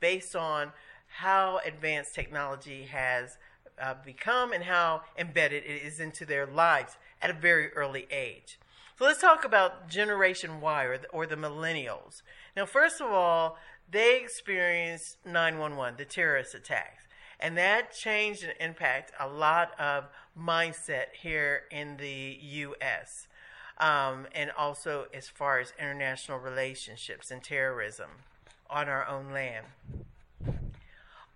based 0.00 0.36
on 0.36 0.72
how 1.06 1.60
advanced 1.64 2.14
technology 2.14 2.84
has 2.84 3.38
uh, 3.80 3.94
become 4.04 4.52
and 4.52 4.64
how 4.64 5.00
embedded 5.16 5.64
it 5.64 5.82
is 5.82 5.98
into 5.98 6.26
their 6.26 6.46
lives 6.46 6.98
at 7.22 7.30
a 7.30 7.32
very 7.32 7.72
early 7.72 8.06
age. 8.10 8.58
So 8.98 9.06
let's 9.06 9.22
talk 9.22 9.46
about 9.46 9.88
Generation 9.88 10.60
Y 10.60 10.84
or 10.84 10.98
the, 10.98 11.08
or 11.08 11.26
the 11.26 11.36
millennials. 11.36 12.20
Now, 12.54 12.66
first 12.66 13.00
of 13.00 13.10
all, 13.10 13.56
they 13.90 14.20
experienced 14.20 15.16
911, 15.24 15.96
the 15.96 16.04
terrorist 16.04 16.54
attacks, 16.54 17.04
and 17.40 17.56
that 17.56 17.94
changed 17.94 18.42
and 18.42 18.52
impacted 18.60 19.14
a 19.18 19.26
lot 19.26 19.72
of 19.80 20.04
mindset 20.38 21.06
here 21.20 21.62
in 21.70 21.96
the 21.96 22.38
U.S. 22.40 23.28
Um, 23.78 24.26
and 24.34 24.50
also 24.56 25.06
as 25.14 25.28
far 25.28 25.60
as 25.60 25.72
international 25.78 26.38
relationships 26.38 27.30
and 27.30 27.42
terrorism 27.42 28.10
on 28.68 28.88
our 28.88 29.06
own 29.06 29.32
land. 29.32 29.66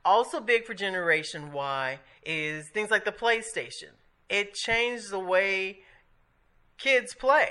Also, 0.05 0.41
big 0.41 0.65
for 0.65 0.75
Generation 0.75 1.53
Y 1.53 1.99
is 2.25 2.69
things 2.69 2.91
like 2.91 3.05
the 3.05 3.13
PlayStation. 3.13 3.91
It 4.29 4.55
changed 4.55 5.11
the 5.11 5.19
way 5.19 5.81
kids 6.79 7.15
play. 7.15 7.51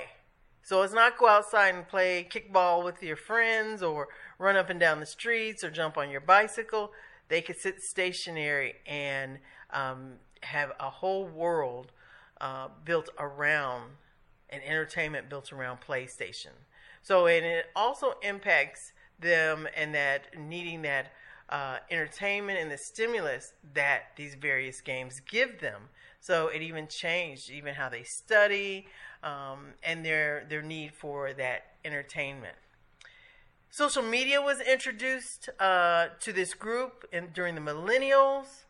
So 0.62 0.82
it's 0.82 0.92
not 0.92 1.18
go 1.18 1.28
outside 1.28 1.74
and 1.74 1.86
play 1.88 2.26
kickball 2.28 2.84
with 2.84 3.02
your 3.02 3.16
friends 3.16 3.82
or 3.82 4.08
run 4.38 4.56
up 4.56 4.70
and 4.70 4.78
down 4.78 5.00
the 5.00 5.06
streets 5.06 5.64
or 5.64 5.70
jump 5.70 5.96
on 5.96 6.10
your 6.10 6.20
bicycle. 6.20 6.92
They 7.28 7.40
could 7.40 7.56
sit 7.56 7.80
stationary 7.82 8.74
and 8.86 9.38
um, 9.72 10.14
have 10.42 10.72
a 10.80 10.90
whole 10.90 11.26
world 11.26 11.92
uh, 12.40 12.68
built 12.84 13.10
around 13.18 13.90
and 14.48 14.62
entertainment 14.62 15.28
built 15.28 15.52
around 15.52 15.78
PlayStation. 15.80 16.52
So 17.02 17.26
and 17.26 17.44
it 17.44 17.66
also 17.74 18.14
impacts 18.22 18.92
them 19.18 19.68
and 19.76 19.94
that 19.94 20.38
needing 20.38 20.82
that 20.82 21.12
uh, 21.48 21.78
entertainment 21.90 22.58
and 22.58 22.70
the 22.70 22.78
stimulus 22.78 23.52
that 23.74 24.12
these 24.16 24.34
various 24.34 24.80
games 24.80 25.20
give 25.20 25.60
them. 25.60 25.88
So 26.20 26.48
it 26.48 26.62
even 26.62 26.86
changed 26.86 27.50
even 27.50 27.74
how 27.74 27.88
they 27.88 28.02
study 28.02 28.86
um, 29.22 29.74
and 29.82 30.04
their 30.04 30.46
their 30.48 30.62
need 30.62 30.94
for 30.94 31.32
that 31.34 31.62
entertainment. 31.84 32.56
Social 33.70 34.02
media 34.02 34.42
was 34.42 34.60
introduced 34.60 35.48
uh, 35.60 36.08
to 36.18 36.32
this 36.32 36.54
group 36.54 37.04
in, 37.12 37.28
during 37.32 37.54
the 37.54 37.60
millennials. 37.60 38.64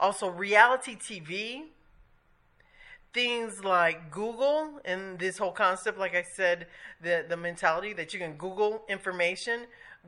Also, 0.00 0.28
reality 0.28 0.96
TV. 0.96 1.64
Things 3.12 3.64
like 3.64 4.10
Google 4.10 4.80
and 4.84 5.18
this 5.18 5.38
whole 5.38 5.50
concept, 5.50 5.98
like 5.98 6.14
I 6.14 6.22
said, 6.22 6.66
the, 7.02 7.24
the 7.28 7.36
mentality 7.36 7.92
that 7.94 8.12
you 8.12 8.20
can 8.20 8.34
Google 8.34 8.82
information. 8.88 9.62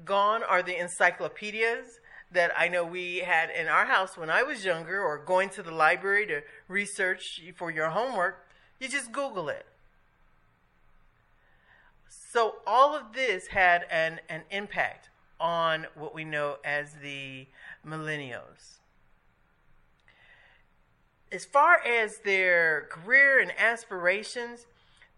Gone 0.04 0.42
are 0.42 0.62
the 0.62 0.78
encyclopedias 0.78 2.00
that 2.30 2.52
I 2.56 2.68
know 2.68 2.84
we 2.84 3.18
had 3.18 3.50
in 3.50 3.66
our 3.66 3.86
house 3.86 4.16
when 4.16 4.30
I 4.30 4.42
was 4.42 4.64
younger, 4.64 5.02
or 5.02 5.18
going 5.18 5.48
to 5.50 5.62
the 5.62 5.72
library 5.72 6.26
to 6.26 6.42
research 6.68 7.42
for 7.56 7.70
your 7.70 7.88
homework. 7.90 8.46
You 8.78 8.88
just 8.88 9.10
Google 9.10 9.48
it. 9.48 9.66
So 12.08 12.56
all 12.66 12.94
of 12.94 13.12
this 13.14 13.48
had 13.48 13.86
an, 13.90 14.20
an 14.28 14.42
impact 14.50 15.08
on 15.40 15.86
what 15.96 16.14
we 16.14 16.22
know 16.22 16.58
as 16.64 16.94
the 17.02 17.46
millennials 17.84 18.78
as 21.32 21.44
far 21.44 21.80
as 21.86 22.18
their 22.18 22.88
career 22.90 23.40
and 23.40 23.52
aspirations, 23.58 24.66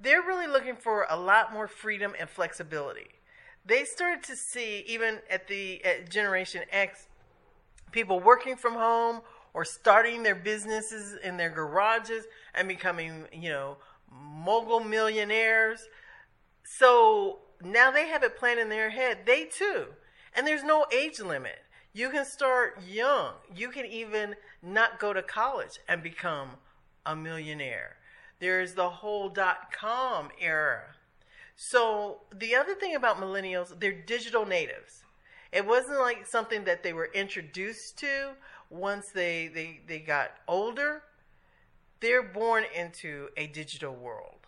they're 0.01 0.23
really 0.23 0.47
looking 0.47 0.77
for 0.77 1.07
a 1.09 1.19
lot 1.19 1.53
more 1.53 1.69
freedom 1.69 2.15
and 2.19 2.29
flexibility. 2.29 3.09
They 3.65 3.85
started 3.85 4.25
to 4.25 4.37
see, 4.37 4.85
even 4.87 5.21
at 5.31 5.47
the 5.47 5.85
at 5.85 6.11
Generation 6.11 6.63
X, 6.71 7.07
people 7.93 8.19
working 8.19 8.57
from 8.57 8.75
home 8.75 9.21
or 9.55 9.65
starting 9.65 10.23
their 10.23 10.35
businesses 10.35 11.17
in 11.23 11.37
their 11.37 11.51
garages 11.51 12.25
and 12.55 12.67
becoming, 12.67 13.27
you 13.33 13.51
know, 13.51 13.77
mogul 14.11 14.81
millionaires. 14.81 15.87
So 16.65 17.39
now 17.63 17.91
they 17.91 18.09
have 18.09 18.23
it 18.23 18.37
planned 18.37 18.61
in 18.61 18.69
their 18.69 18.91
head. 18.91 19.19
They 19.27 19.45
too. 19.45 19.87
And 20.35 20.47
there's 20.47 20.65
no 20.65 20.87
age 20.93 21.21
limit. 21.21 21.59
You 21.95 22.09
can 22.11 22.25
start 22.25 22.81
young. 22.89 23.35
You 23.55 23.69
can 23.69 23.85
even 23.87 24.37
not 24.63 24.99
go 24.99 25.13
to 25.13 25.23
college 25.23 25.79
and 25.89 26.03
become 26.03 26.51
a 27.05 27.15
millionaire. 27.15 27.97
There's 28.41 28.75
the 28.75 28.89
whole 28.89 29.29
dot 29.29 29.73
com 29.73 30.31
era. 30.41 30.83
So, 31.55 32.23
the 32.35 32.55
other 32.57 32.75
thing 32.75 32.95
about 32.95 33.21
millennials, 33.21 33.79
they're 33.79 33.93
digital 33.93 34.47
natives. 34.47 35.05
It 35.53 35.67
wasn't 35.67 36.01
like 36.01 36.27
something 36.27 36.65
that 36.65 36.83
they 36.83 36.95
were 36.95 37.11
introduced 37.13 37.99
to 37.99 38.33
once 38.71 39.11
they, 39.15 39.49
they, 39.49 39.81
they 39.87 39.99
got 39.99 40.31
older. 40.49 41.03
They're 42.01 42.23
born 42.23 42.65
into 42.75 43.29
a 43.37 43.47
digital 43.47 43.95
world. 43.95 44.47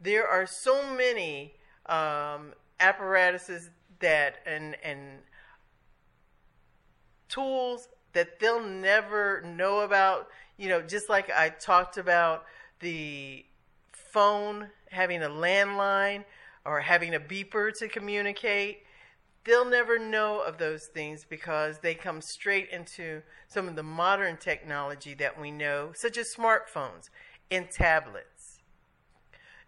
There 0.00 0.26
are 0.26 0.46
so 0.46 0.94
many 0.94 1.54
um, 1.86 2.52
apparatuses 2.80 3.70
that 4.00 4.38
and, 4.44 4.76
and 4.82 5.20
tools 7.28 7.88
that 8.12 8.40
they'll 8.40 8.64
never 8.64 9.42
know 9.42 9.80
about. 9.80 10.28
You 10.56 10.68
know, 10.68 10.80
just 10.80 11.08
like 11.08 11.30
I 11.30 11.50
talked 11.50 11.98
about 11.98 12.44
the 12.80 13.44
phone 13.92 14.68
having 14.90 15.22
a 15.22 15.28
landline 15.28 16.24
or 16.64 16.80
having 16.80 17.14
a 17.14 17.20
beeper 17.20 17.76
to 17.78 17.88
communicate, 17.88 18.82
they'll 19.44 19.68
never 19.68 19.98
know 19.98 20.40
of 20.40 20.58
those 20.58 20.86
things 20.86 21.24
because 21.28 21.78
they 21.78 21.94
come 21.94 22.20
straight 22.20 22.68
into 22.70 23.22
some 23.46 23.68
of 23.68 23.76
the 23.76 23.82
modern 23.82 24.36
technology 24.36 25.14
that 25.14 25.40
we 25.40 25.50
know, 25.50 25.92
such 25.94 26.16
as 26.16 26.34
smartphones 26.34 27.10
and 27.50 27.70
tablets. 27.70 28.60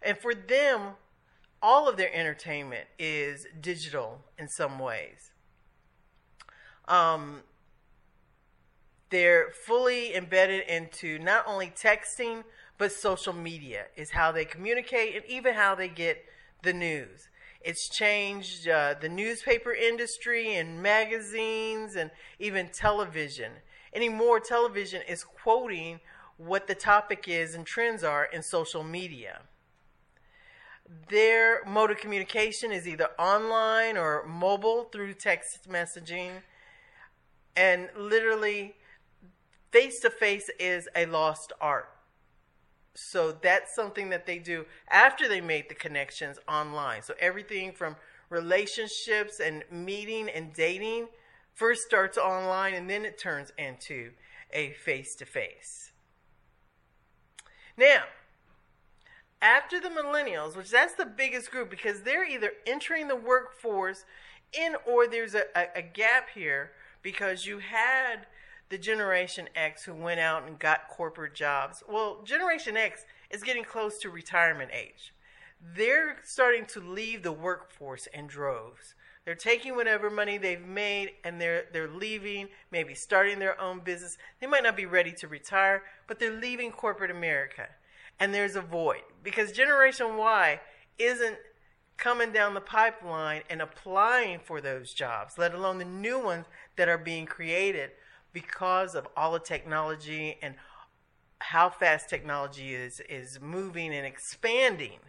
And 0.01 0.17
for 0.17 0.33
them, 0.33 0.93
all 1.61 1.87
of 1.87 1.97
their 1.97 2.13
entertainment 2.13 2.87
is 2.97 3.45
digital 3.59 4.21
in 4.37 4.47
some 4.47 4.79
ways. 4.79 5.31
Um, 6.89 7.43
they're 9.09 9.49
fully 9.51 10.15
embedded 10.15 10.67
into 10.67 11.19
not 11.19 11.45
only 11.47 11.67
texting 11.67 12.43
but 12.77 12.91
social 12.91 13.33
media 13.33 13.85
is 13.95 14.11
how 14.11 14.31
they 14.31 14.45
communicate 14.45 15.15
and 15.15 15.25
even 15.25 15.53
how 15.53 15.75
they 15.75 15.87
get 15.87 16.25
the 16.63 16.73
news. 16.73 17.27
It's 17.61 17.89
changed 17.89 18.67
uh, 18.67 18.95
the 18.99 19.09
newspaper 19.09 19.73
industry 19.73 20.55
and 20.55 20.81
magazines 20.81 21.95
and 21.95 22.09
even 22.39 22.69
television. 22.69 23.51
Anymore 23.93 24.39
television 24.39 25.01
is 25.07 25.23
quoting 25.23 25.99
what 26.37 26.67
the 26.67 26.75
topic 26.75 27.25
is 27.27 27.53
and 27.53 27.65
trends 27.65 28.03
are 28.03 28.23
in 28.23 28.41
social 28.41 28.83
media. 28.83 29.41
Their 31.09 31.63
mode 31.65 31.91
of 31.91 31.97
communication 31.97 32.71
is 32.71 32.87
either 32.87 33.09
online 33.19 33.97
or 33.97 34.25
mobile 34.25 34.85
through 34.85 35.15
text 35.15 35.69
messaging 35.69 36.41
and 37.55 37.89
literally 37.97 38.75
face 39.71 39.99
to 40.01 40.09
face 40.09 40.49
is 40.59 40.87
a 40.95 41.05
lost 41.05 41.53
art. 41.61 41.89
So 42.95 43.31
that's 43.31 43.73
something 43.73 44.09
that 44.09 44.25
they 44.25 44.39
do 44.39 44.65
after 44.89 45.27
they 45.27 45.41
made 45.41 45.69
the 45.69 45.75
connections 45.75 46.37
online. 46.47 47.01
So 47.03 47.13
everything 47.19 47.71
from 47.71 47.95
relationships 48.29 49.39
and 49.39 49.63
meeting 49.71 50.29
and 50.29 50.53
dating 50.53 51.07
first 51.53 51.81
starts 51.81 52.17
online 52.17 52.73
and 52.73 52.89
then 52.89 53.05
it 53.05 53.17
turns 53.17 53.51
into 53.57 54.11
a 54.51 54.71
face 54.71 55.15
to 55.15 55.25
face. 55.25 55.91
Now, 57.77 58.03
after 59.41 59.79
the 59.79 59.89
millennials, 59.89 60.55
which 60.57 60.69
that's 60.69 60.95
the 60.95 61.05
biggest 61.05 61.51
group 61.51 61.69
because 61.69 62.01
they're 62.01 62.27
either 62.27 62.51
entering 62.67 63.07
the 63.07 63.15
workforce 63.15 64.03
in 64.51 64.75
or 64.85 65.07
there's 65.07 65.35
a, 65.35 65.43
a, 65.55 65.67
a 65.77 65.81
gap 65.81 66.29
here 66.33 66.71
because 67.01 67.45
you 67.45 67.59
had 67.59 68.27
the 68.69 68.77
Generation 68.77 69.49
X 69.55 69.83
who 69.83 69.93
went 69.93 70.19
out 70.19 70.47
and 70.47 70.59
got 70.59 70.87
corporate 70.89 71.33
jobs. 71.33 71.83
Well, 71.89 72.21
Generation 72.23 72.77
X 72.77 73.05
is 73.29 73.43
getting 73.43 73.63
close 73.63 73.97
to 73.99 74.09
retirement 74.09 74.71
age. 74.73 75.13
They're 75.75 76.17
starting 76.23 76.65
to 76.67 76.79
leave 76.79 77.23
the 77.23 77.31
workforce 77.31 78.07
in 78.13 78.27
droves. 78.27 78.95
They're 79.25 79.35
taking 79.35 79.75
whatever 79.75 80.09
money 80.09 80.37
they've 80.37 80.65
made 80.65 81.11
and 81.23 81.39
they're 81.39 81.65
they're 81.73 81.89
leaving, 81.89 82.47
maybe 82.71 82.95
starting 82.95 83.39
their 83.39 83.59
own 83.59 83.81
business. 83.81 84.17
They 84.39 84.47
might 84.47 84.63
not 84.63 84.77
be 84.77 84.85
ready 84.85 85.11
to 85.13 85.27
retire, 85.27 85.83
but 86.07 86.19
they're 86.19 86.39
leaving 86.39 86.71
corporate 86.71 87.11
America. 87.11 87.67
And 88.19 88.33
there's 88.33 88.55
a 88.55 88.61
void 88.61 89.01
because 89.23 89.51
Generation 89.51 90.17
Y 90.17 90.59
isn't 90.97 91.37
coming 91.99 92.31
down 92.31 92.53
the 92.53 92.61
pipeline 92.61 93.41
and 93.49 93.61
applying 93.61 94.39
for 94.39 94.61
those 94.61 94.93
jobs, 94.93 95.37
let 95.37 95.53
alone 95.53 95.77
the 95.77 95.85
new 95.85 96.17
ones 96.17 96.45
that 96.77 96.87
are 96.87 96.97
being 96.97 97.25
created 97.25 97.91
because 98.31 98.95
of 98.95 99.07
all 99.17 99.33
the 99.33 99.39
technology 99.39 100.37
and 100.41 100.55
how 101.39 101.69
fast 101.69 102.09
technology 102.09 102.73
is 102.73 103.01
is 103.09 103.39
moving 103.41 103.93
and 103.93 104.05
expanding. 104.05 104.99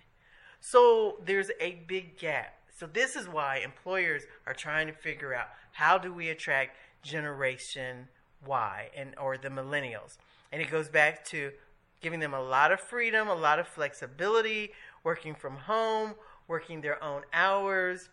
So 0.61 1.19
there's 1.25 1.51
a 1.61 1.83
big 1.87 2.19
gap. 2.19 2.55
So 2.77 2.87
this 2.87 3.15
is 3.15 3.29
why 3.29 3.59
employers 3.59 4.23
are 4.47 4.55
trying 4.55 4.87
to 4.87 4.93
figure 4.93 5.35
out 5.35 5.49
how 5.73 5.97
do 5.97 6.13
we 6.13 6.29
attract 6.29 6.77
generation 7.03 8.09
Y 8.47 8.91
and 8.97 9.15
or 9.19 9.37
the 9.37 9.49
millennials. 9.49 10.17
And 10.51 10.61
it 10.61 10.71
goes 10.71 10.89
back 10.89 11.25
to 11.27 11.53
giving 12.01 12.21
them 12.21 12.35
a 12.35 12.43
lot 12.43 12.73
of 12.73 12.81
freedom, 12.81 13.29
a 13.29 13.35
lot 13.35 13.59
of 13.59 13.69
flexibility, 13.69 14.73
working 15.05 15.35
from 15.35 15.57
home, 15.57 16.15
working 16.51 16.81
their 16.81 17.03
own 17.03 17.23
hours, 17.33 18.09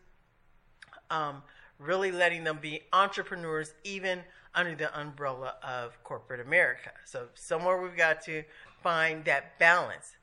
um, 1.10 1.42
really 1.80 2.12
letting 2.12 2.44
them 2.44 2.60
be 2.62 2.82
entrepreneurs 2.94 3.74
even 3.84 4.22
under 4.54 4.76
the 4.76 5.00
umbrella 5.00 5.56
of 5.64 6.02
corporate 6.04 6.40
America. 6.40 6.92
So 7.04 7.30
somewhere 7.34 7.82
we've 7.82 7.98
got 7.98 8.22
to 8.26 8.44
find 8.84 9.26
that 9.26 9.58
balance. 9.58 10.16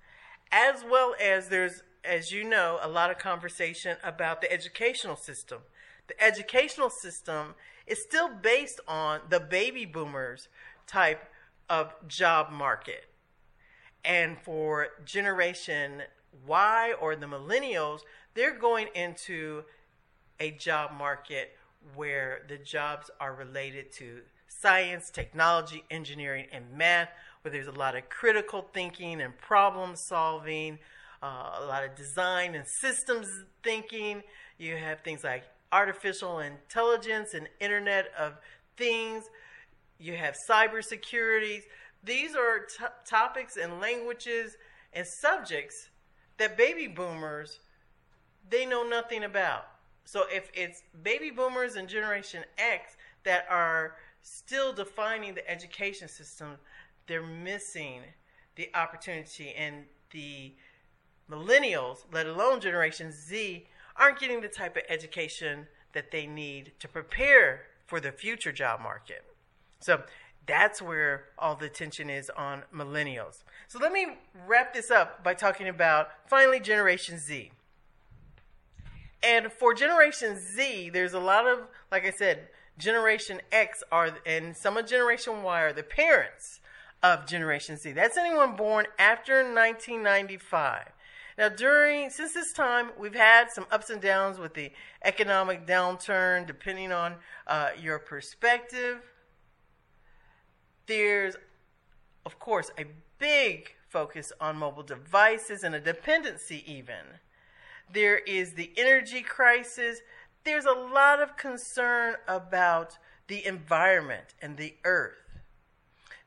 As 0.52 0.84
well 0.88 1.16
as 1.20 1.48
there's, 1.48 1.82
as 2.04 2.30
you 2.30 2.44
know, 2.44 2.78
a 2.80 2.88
lot 2.88 3.10
of 3.10 3.18
conversation 3.18 3.96
about 4.04 4.40
the 4.40 4.52
educational 4.52 5.16
system. 5.16 5.58
The 6.06 6.22
educational 6.22 6.90
system 6.90 7.54
is 7.84 8.00
still 8.00 8.28
based 8.28 8.78
on 8.86 9.22
the 9.28 9.40
baby 9.40 9.84
boomers 9.86 10.48
type 10.86 11.24
of 11.68 11.92
job 12.06 12.52
market. 12.52 13.06
And 14.04 14.36
for 14.38 14.88
Generation 15.04 16.02
Y 16.46 16.92
or 17.00 17.16
the 17.16 17.26
millennials, 17.26 18.00
they're 18.34 18.58
going 18.58 18.88
into 18.94 19.64
a 20.40 20.50
job 20.52 20.92
market 20.92 21.56
where 21.94 22.42
the 22.48 22.58
jobs 22.58 23.10
are 23.20 23.34
related 23.34 23.92
to 23.92 24.20
science, 24.48 25.10
technology, 25.10 25.84
engineering, 25.90 26.46
and 26.52 26.64
math, 26.72 27.10
where 27.42 27.52
there's 27.52 27.66
a 27.66 27.72
lot 27.72 27.94
of 27.94 28.08
critical 28.08 28.68
thinking 28.72 29.20
and 29.20 29.36
problem 29.38 29.94
solving, 29.94 30.78
uh, 31.22 31.58
a 31.60 31.66
lot 31.66 31.84
of 31.84 31.94
design 31.94 32.54
and 32.54 32.66
systems 32.66 33.28
thinking. 33.62 34.22
You 34.58 34.76
have 34.76 35.00
things 35.00 35.24
like 35.24 35.44
artificial 35.72 36.40
intelligence 36.40 37.34
and 37.34 37.48
Internet 37.60 38.10
of 38.18 38.34
Things. 38.76 39.24
You 39.98 40.16
have 40.16 40.36
cybersecurity. 40.48 41.62
These 42.02 42.34
are 42.34 42.60
t- 42.60 42.84
topics 43.04 43.56
and 43.56 43.80
languages 43.80 44.56
and 44.92 45.06
subjects 45.06 45.90
that 46.38 46.56
baby 46.56 46.86
boomers 46.86 47.60
they 48.50 48.66
know 48.66 48.86
nothing 48.86 49.24
about. 49.24 49.66
So 50.04 50.24
if 50.30 50.50
it's 50.54 50.82
baby 51.02 51.30
boomers 51.30 51.76
and 51.76 51.88
Generation 51.88 52.44
X 52.58 52.96
that 53.24 53.46
are 53.48 53.96
still 54.22 54.72
defining 54.72 55.34
the 55.34 55.48
education 55.50 56.08
system, 56.08 56.56
they're 57.06 57.22
missing 57.22 58.02
the 58.56 58.68
opportunity. 58.74 59.54
And 59.56 59.84
the 60.10 60.54
millennials, 61.30 62.04
let 62.12 62.26
alone 62.26 62.60
Generation 62.60 63.10
Z, 63.12 63.66
aren't 63.96 64.20
getting 64.20 64.40
the 64.40 64.48
type 64.48 64.76
of 64.76 64.82
education 64.88 65.66
that 65.92 66.10
they 66.10 66.26
need 66.26 66.72
to 66.80 66.88
prepare 66.88 67.62
for 67.86 68.00
the 68.00 68.12
future 68.12 68.52
job 68.52 68.80
market. 68.80 69.24
So 69.80 70.02
that's 70.46 70.82
where 70.82 71.24
all 71.38 71.54
the 71.56 71.66
attention 71.66 72.10
is 72.10 72.30
on 72.36 72.62
millennials. 72.74 73.42
So 73.68 73.78
let 73.78 73.92
me 73.92 74.06
wrap 74.46 74.74
this 74.74 74.90
up 74.90 75.24
by 75.24 75.34
talking 75.34 75.68
about 75.68 76.08
finally 76.26 76.60
Generation 76.60 77.18
Z. 77.18 77.52
And 79.22 79.50
for 79.50 79.72
Generation 79.72 80.38
Z, 80.38 80.90
there's 80.90 81.14
a 81.14 81.18
lot 81.18 81.46
of, 81.46 81.60
like 81.90 82.04
I 82.04 82.10
said, 82.10 82.48
Generation 82.76 83.40
X 83.52 83.82
are, 83.90 84.18
and 84.26 84.56
some 84.56 84.76
of 84.76 84.86
Generation 84.86 85.42
Y 85.42 85.62
are 85.62 85.72
the 85.72 85.82
parents 85.82 86.60
of 87.02 87.26
Generation 87.26 87.76
Z. 87.76 87.92
That's 87.92 88.18
anyone 88.18 88.56
born 88.56 88.86
after 88.98 89.36
1995. 89.36 90.88
Now, 91.36 91.48
during, 91.48 92.10
since 92.10 92.32
this 92.32 92.52
time, 92.52 92.90
we've 92.98 93.14
had 93.14 93.50
some 93.50 93.66
ups 93.70 93.90
and 93.90 94.00
downs 94.00 94.38
with 94.38 94.54
the 94.54 94.70
economic 95.04 95.66
downturn, 95.66 96.46
depending 96.46 96.92
on 96.92 97.16
uh, 97.46 97.70
your 97.80 97.98
perspective. 97.98 99.02
There's, 100.86 101.36
of 102.26 102.38
course, 102.38 102.70
a 102.78 102.84
big 103.18 103.74
focus 103.88 104.32
on 104.40 104.56
mobile 104.56 104.82
devices 104.82 105.62
and 105.62 105.74
a 105.74 105.80
dependency, 105.80 106.64
even. 106.70 107.20
There 107.92 108.18
is 108.18 108.54
the 108.54 108.72
energy 108.76 109.22
crisis. 109.22 110.00
There's 110.44 110.64
a 110.64 110.72
lot 110.72 111.22
of 111.22 111.36
concern 111.36 112.16
about 112.26 112.98
the 113.28 113.46
environment 113.46 114.34
and 114.42 114.56
the 114.56 114.74
earth. 114.84 115.14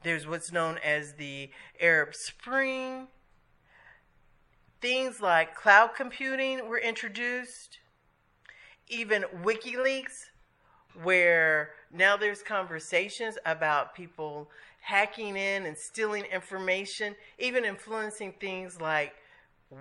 There's 0.03 0.27
what's 0.27 0.51
known 0.51 0.79
as 0.83 1.13
the 1.13 1.49
Arab 1.79 2.15
Spring. 2.15 3.07
Things 4.79 5.21
like 5.21 5.55
cloud 5.55 5.91
computing 5.95 6.69
were 6.69 6.79
introduced. 6.79 7.79
Even 8.87 9.25
WikiLeaks, 9.43 10.29
where 11.03 11.71
now 11.93 12.17
there's 12.17 12.41
conversations 12.41 13.37
about 13.45 13.93
people 13.95 14.49
hacking 14.81 15.35
in 15.35 15.65
and 15.65 15.77
stealing 15.77 16.23
information, 16.31 17.15
even 17.39 17.65
influencing 17.65 18.33
things 18.39 18.79
like 18.79 19.13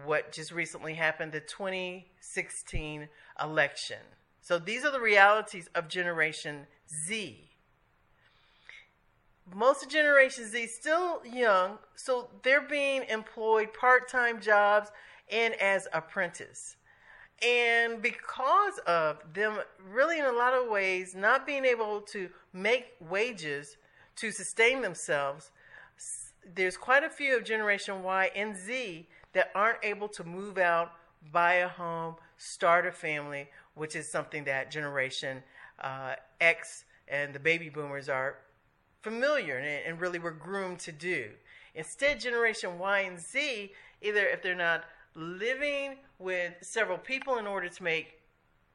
what 0.05 0.33
just 0.33 0.51
recently 0.51 0.95
happened 0.95 1.33
the 1.33 1.41
2016 1.41 3.09
election. 3.41 3.99
So 4.41 4.59
these 4.59 4.85
are 4.85 4.91
the 4.91 5.01
realities 5.01 5.69
of 5.75 5.89
Generation 5.89 6.67
Z. 6.89 7.51
Most 9.55 9.85
of 9.85 9.89
Generation 9.89 10.45
Z 10.45 10.67
still 10.67 11.25
young, 11.25 11.79
so 11.95 12.29
they're 12.43 12.61
being 12.61 13.05
employed 13.09 13.73
part-time 13.73 14.41
jobs 14.41 14.91
and 15.31 15.55
as 15.55 15.87
apprentice. 15.93 16.77
And 17.45 18.01
because 18.01 18.79
of 18.87 19.19
them 19.35 19.59
really 19.93 20.19
in 20.19 20.25
a 20.25 20.33
lot 20.33 20.55
of 20.55 20.69
ways 20.71 21.15
not 21.15 21.47
being 21.47 21.65
able 21.65 22.01
to 22.03 22.31
make 22.53 22.95
wages 23.01 23.77
to 24.17 24.31
sustain 24.31 24.81
themselves, 24.81 25.51
there's 26.55 26.77
quite 26.77 27.05
a 27.05 27.11
few 27.11 27.37
of 27.37 27.45
Generation 27.45 28.03
Y 28.03 28.31
and 28.35 28.57
Z 28.57 29.07
that 29.33 29.51
aren't 29.55 29.85
able 29.85 30.09
to 30.09 30.25
move 30.25 30.57
out, 30.57 30.93
buy 31.31 31.55
a 31.55 31.69
home, 31.69 32.15
start 32.39 32.87
a 32.87 32.93
family, 32.93 33.49
which 33.75 33.95
is 33.95 34.11
something 34.11 34.45
that 34.45 34.71
Generation 34.71 35.43
uh, 35.81 36.15
X 36.41 36.85
and 37.09 37.35
the 37.35 37.39
baby 37.39 37.69
boomers 37.69 38.09
are 38.09 38.39
familiar 39.03 39.59
and, 39.59 39.87
and 39.87 40.01
really 40.01 40.19
were 40.19 40.31
groomed 40.31 40.79
to 40.81 40.93
do. 40.93 41.29
Instead, 41.75 42.19
Generation 42.19 42.79
Y 42.79 43.01
and 43.01 43.21
Z, 43.21 43.73
either 44.01 44.27
if 44.27 44.43
they're 44.43 44.55
not 44.55 44.85
living 45.15 45.97
with 46.19 46.55
several 46.63 46.99
people 46.99 47.39
in 47.39 47.47
order 47.47 47.69
to 47.69 47.83
make 47.83 48.21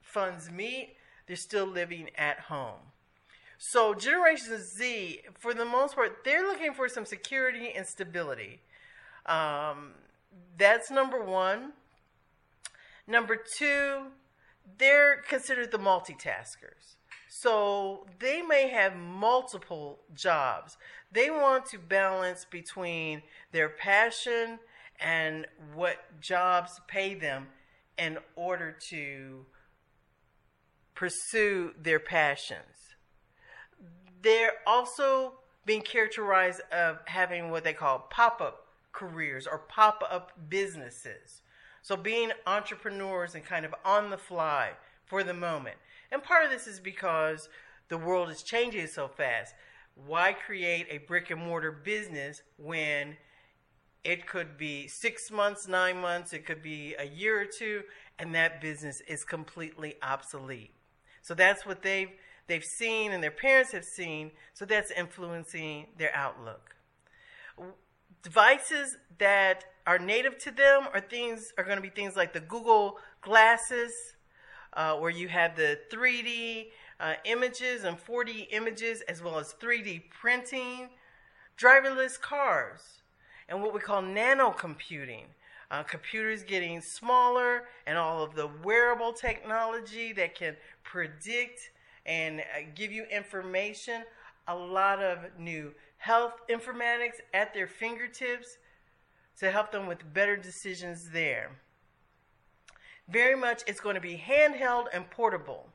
funds 0.01 0.51
meet, 0.51 0.95
they're 1.27 1.35
still 1.35 1.65
living 1.65 2.09
at 2.17 2.39
home. 2.39 2.79
So, 3.57 3.93
Generation 3.93 4.57
Z, 4.59 5.21
for 5.37 5.53
the 5.53 5.65
most 5.65 5.95
part, 5.95 6.23
they're 6.25 6.47
looking 6.47 6.73
for 6.73 6.89
some 6.89 7.05
security 7.05 7.71
and 7.75 7.85
stability. 7.85 8.61
Um, 9.27 9.91
that's 10.57 10.89
number 10.89 11.23
one. 11.23 11.73
Number 13.07 13.35
two, 13.35 14.07
they're 14.77 15.17
considered 15.27 15.71
the 15.71 15.77
multitaskers. 15.77 16.95
So 17.27 18.07
they 18.19 18.41
may 18.41 18.67
have 18.69 18.95
multiple 18.95 19.99
jobs. 20.13 20.77
They 21.11 21.29
want 21.29 21.65
to 21.67 21.79
balance 21.79 22.45
between 22.45 23.21
their 23.51 23.69
passion 23.69 24.59
and 25.01 25.47
what 25.73 25.97
jobs 26.21 26.79
pay 26.87 27.13
them 27.13 27.47
in 27.97 28.17
order 28.35 28.71
to 28.89 29.45
pursue 30.95 31.73
their 31.81 31.99
passions. 31.99 32.95
They're 34.21 34.53
also 34.67 35.33
being 35.65 35.81
characterized 35.81 36.61
of 36.71 36.99
having 37.05 37.49
what 37.49 37.63
they 37.63 37.73
call 37.73 38.07
pop-up 38.09 38.67
careers 38.91 39.47
or 39.47 39.57
pop-up 39.57 40.31
businesses. 40.49 41.41
So 41.81 41.95
being 41.95 42.31
entrepreneurs 42.45 43.33
and 43.33 43.43
kind 43.43 43.65
of 43.65 43.73
on 43.83 44.09
the 44.09 44.17
fly 44.17 44.71
for 45.05 45.23
the 45.23 45.33
moment. 45.33 45.77
And 46.11 46.21
part 46.21 46.45
of 46.45 46.51
this 46.51 46.67
is 46.67 46.79
because 46.79 47.49
the 47.89 47.97
world 47.97 48.29
is 48.29 48.43
changing 48.43 48.87
so 48.87 49.07
fast. 49.07 49.53
Why 49.95 50.33
create 50.33 50.87
a 50.89 50.99
brick 50.99 51.31
and 51.31 51.41
mortar 51.41 51.71
business 51.71 52.41
when 52.57 53.17
it 54.03 54.25
could 54.25 54.57
be 54.57 54.87
six 54.87 55.29
months, 55.29 55.67
nine 55.67 55.99
months, 55.99 56.33
it 56.33 56.45
could 56.45 56.61
be 56.61 56.95
a 56.97 57.05
year 57.05 57.39
or 57.39 57.45
two, 57.45 57.83
and 58.17 58.33
that 58.33 58.59
business 58.59 59.01
is 59.01 59.23
completely 59.23 59.95
obsolete. 60.01 60.73
So 61.21 61.33
that's 61.33 61.65
what 61.65 61.81
they've 61.81 62.09
they've 62.47 62.65
seen 62.65 63.11
and 63.11 63.23
their 63.23 63.31
parents 63.31 63.71
have 63.71 63.85
seen, 63.85 64.31
so 64.53 64.65
that's 64.65 64.91
influencing 64.91 65.87
their 65.97 66.13
outlook. 66.15 66.75
Devices 68.23 68.97
that 69.19 69.65
are 69.85 69.99
native 69.99 70.37
to 70.39 70.51
them 70.51 70.87
are 70.93 70.99
things 70.99 71.53
are 71.57 71.63
going 71.63 71.77
to 71.77 71.81
be 71.81 71.89
things 71.89 72.15
like 72.15 72.33
the 72.33 72.39
Google 72.39 72.97
glasses, 73.21 73.93
uh, 74.73 74.95
where 74.95 75.11
you 75.11 75.27
have 75.27 75.55
the 75.55 75.79
3D 75.91 76.67
uh, 76.99 77.13
images 77.25 77.83
and 77.83 77.97
4D 77.97 78.47
images, 78.51 79.01
as 79.01 79.21
well 79.21 79.39
as 79.39 79.53
3D 79.61 80.09
printing, 80.09 80.89
driverless 81.57 82.19
cars, 82.19 83.00
and 83.51 83.61
what 83.61 83.73
we 83.73 83.79
call 83.81 84.01
nano 84.01 84.49
computing. 84.49 85.25
Uh, 85.69 85.83
computers 85.83 86.43
getting 86.43 86.81
smaller, 86.81 87.63
and 87.85 87.97
all 87.97 88.23
of 88.23 88.35
the 88.35 88.49
wearable 88.63 89.13
technology 89.13 90.11
that 90.11 90.35
can 90.35 90.55
predict 90.83 91.71
and 92.05 92.39
uh, 92.39 92.61
give 92.75 92.91
you 92.91 93.05
information. 93.05 94.03
A 94.47 94.55
lot 94.55 95.01
of 95.01 95.19
new 95.37 95.73
health 95.97 96.33
informatics 96.49 97.21
at 97.33 97.53
their 97.53 97.67
fingertips 97.67 98.57
to 99.39 99.51
help 99.51 99.71
them 99.71 99.85
with 99.85 100.13
better 100.13 100.35
decisions 100.35 101.11
there. 101.11 101.51
Very 103.07 103.35
much 103.35 103.63
it's 103.67 103.79
going 103.79 103.95
to 103.95 104.01
be 104.01 104.17
handheld 104.17 104.85
and 104.93 105.09
portable. 105.09 105.69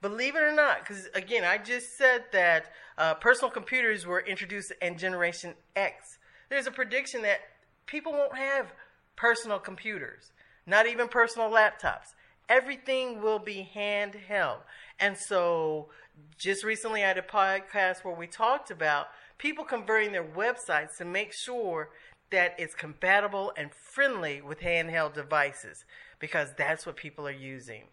Believe 0.00 0.36
it 0.36 0.42
or 0.42 0.54
not, 0.54 0.80
because 0.80 1.08
again, 1.14 1.44
I 1.44 1.58
just 1.58 1.96
said 1.96 2.24
that 2.32 2.72
uh, 2.98 3.14
personal 3.14 3.50
computers 3.50 4.06
were 4.06 4.20
introduced 4.20 4.72
in 4.82 4.98
Generation 4.98 5.54
X. 5.74 6.18
There's 6.52 6.66
a 6.66 6.70
prediction 6.70 7.22
that 7.22 7.40
people 7.86 8.12
won't 8.12 8.36
have 8.36 8.74
personal 9.16 9.58
computers, 9.58 10.32
not 10.66 10.86
even 10.86 11.08
personal 11.08 11.48
laptops. 11.48 12.12
Everything 12.46 13.22
will 13.22 13.38
be 13.38 13.70
handheld. 13.74 14.58
And 15.00 15.16
so, 15.16 15.88
just 16.36 16.62
recently, 16.62 17.02
I 17.04 17.08
had 17.08 17.16
a 17.16 17.22
podcast 17.22 18.04
where 18.04 18.14
we 18.14 18.26
talked 18.26 18.70
about 18.70 19.06
people 19.38 19.64
converting 19.64 20.12
their 20.12 20.26
websites 20.26 20.98
to 20.98 21.06
make 21.06 21.32
sure 21.32 21.88
that 22.30 22.54
it's 22.58 22.74
compatible 22.74 23.54
and 23.56 23.70
friendly 23.94 24.42
with 24.42 24.60
handheld 24.60 25.14
devices 25.14 25.86
because 26.18 26.50
that's 26.58 26.84
what 26.84 26.96
people 26.96 27.26
are 27.26 27.30
using. 27.30 27.84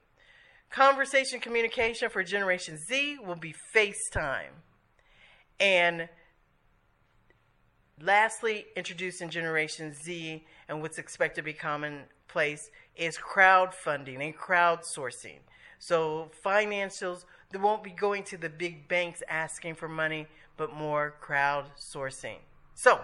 Conversation 0.69 1.39
communication 1.39 2.10
for 2.10 2.24
Generation 2.24 2.78
Z 2.78 3.19
will 3.26 3.38
be 3.38 3.56
FaceTime. 3.74 4.52
And 5.62 6.10
lastly, 8.02 8.66
introducing 8.76 9.30
Generation 9.30 9.94
Z 9.94 10.44
and 10.68 10.82
what's 10.82 10.98
expected 10.98 11.42
to 11.42 11.46
be 11.46 11.54
commonplace 11.54 12.72
is 12.96 13.18
crowdfunding 13.18 14.24
and 14.24 14.36
crowdsourcing. 14.36 15.40
So 15.80 16.30
financials 16.46 17.26
they 17.52 17.58
won't 17.58 17.84
be 17.84 17.90
going 17.90 18.24
to 18.26 18.38
the 18.38 18.50
big 18.50 18.88
banks 18.88 19.24
asking 19.28 19.76
for 19.76 19.88
money, 19.88 20.28
but 20.56 20.74
more 20.74 21.16
crowdsourcing. 21.22 22.38
So 22.76 23.02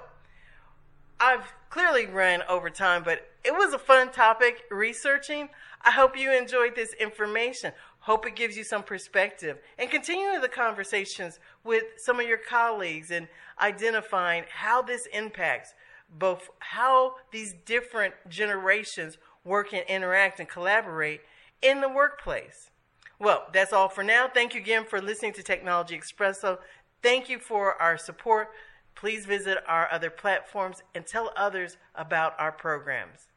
I've 1.19 1.51
clearly 1.69 2.05
run 2.05 2.43
over 2.47 2.69
time, 2.69 3.01
but 3.03 3.27
it 3.43 3.53
was 3.53 3.73
a 3.73 3.79
fun 3.79 4.11
topic 4.11 4.65
researching. 4.69 5.49
I 5.83 5.91
hope 5.91 6.17
you 6.17 6.31
enjoyed 6.31 6.75
this 6.75 6.93
information. 6.93 7.71
Hope 8.05 8.27
it 8.27 8.35
gives 8.35 8.55
you 8.55 8.63
some 8.63 8.83
perspective 8.83 9.57
and 9.79 9.89
continue 9.89 10.39
the 10.39 10.47
conversations 10.47 11.39
with 11.63 11.85
some 11.97 12.19
of 12.19 12.27
your 12.27 12.37
colleagues 12.37 13.09
and 13.09 13.27
identifying 13.59 14.43
how 14.47 14.83
this 14.83 15.07
impacts 15.11 15.73
both 16.07 16.51
how 16.59 17.15
these 17.31 17.55
different 17.65 18.13
generations 18.29 19.17
work 19.43 19.73
and 19.73 19.83
interact 19.87 20.39
and 20.39 20.47
collaborate 20.47 21.21
in 21.63 21.81
the 21.81 21.89
workplace. 21.89 22.69
Well, 23.17 23.47
that's 23.51 23.73
all 23.73 23.89
for 23.89 24.03
now. 24.03 24.29
Thank 24.31 24.53
you 24.53 24.61
again 24.61 24.85
for 24.85 25.01
listening 25.01 25.33
to 25.33 25.41
Technology 25.41 25.97
Expresso. 25.97 26.59
Thank 27.01 27.27
you 27.27 27.39
for 27.39 27.73
our 27.81 27.97
support. 27.97 28.49
Please 28.93 29.25
visit 29.25 29.57
our 29.67 29.91
other 29.91 30.11
platforms 30.11 30.83
and 30.93 31.07
tell 31.07 31.33
others 31.35 31.77
about 31.95 32.35
our 32.37 32.51
programs. 32.51 33.29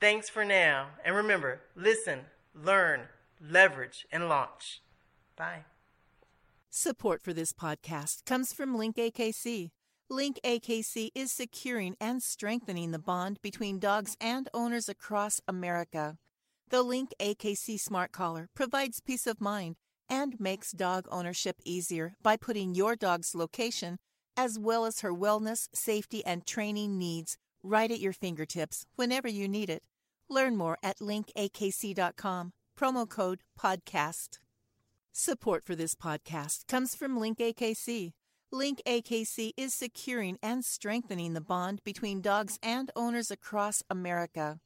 Thanks 0.00 0.30
for 0.30 0.42
now. 0.42 0.86
And 1.04 1.14
remember 1.14 1.60
listen, 1.76 2.20
learn, 2.54 3.08
leverage, 3.50 4.06
and 4.10 4.28
launch. 4.28 4.82
Bye. 5.36 5.64
Support 6.70 7.22
for 7.22 7.32
this 7.32 7.52
podcast 7.52 8.24
comes 8.24 8.52
from 8.52 8.76
Link 8.76 8.96
AKC. 8.96 9.70
Link 10.10 10.38
AKC 10.44 11.10
is 11.14 11.32
securing 11.32 11.96
and 12.00 12.22
strengthening 12.22 12.90
the 12.90 12.98
bond 12.98 13.38
between 13.42 13.78
dogs 13.78 14.16
and 14.20 14.48
owners 14.52 14.88
across 14.88 15.40
America. 15.48 16.18
The 16.68 16.82
Link 16.82 17.14
AKC 17.20 17.78
Smart 17.78 18.12
Collar 18.12 18.48
provides 18.54 19.00
peace 19.00 19.26
of 19.26 19.40
mind 19.40 19.76
and 20.08 20.38
makes 20.38 20.72
dog 20.72 21.06
ownership 21.10 21.56
easier 21.64 22.14
by 22.22 22.36
putting 22.36 22.74
your 22.74 22.96
dog's 22.96 23.34
location 23.34 23.98
as 24.36 24.58
well 24.58 24.84
as 24.84 25.00
her 25.00 25.12
wellness, 25.12 25.68
safety, 25.72 26.24
and 26.24 26.44
training 26.44 26.98
needs 26.98 27.36
right 27.62 27.90
at 27.90 28.00
your 28.00 28.12
fingertips 28.12 28.84
whenever 28.96 29.28
you 29.28 29.48
need 29.48 29.70
it. 29.70 29.82
Learn 30.28 30.56
more 30.56 30.76
at 30.82 30.98
linkakc.com. 30.98 32.52
Promo 32.78 33.08
code 33.08 33.40
PODCAST. 33.58 34.38
Support 35.12 35.64
for 35.64 35.76
this 35.76 35.94
podcast 35.94 36.66
comes 36.66 36.94
from 36.94 37.18
Link 37.18 37.38
AKC. 37.38 38.12
Link 38.50 38.82
AKC 38.86 39.52
is 39.56 39.72
securing 39.72 40.38
and 40.42 40.64
strengthening 40.64 41.34
the 41.34 41.40
bond 41.40 41.82
between 41.84 42.20
dogs 42.20 42.58
and 42.62 42.90
owners 42.96 43.30
across 43.30 43.82
America. 43.88 44.58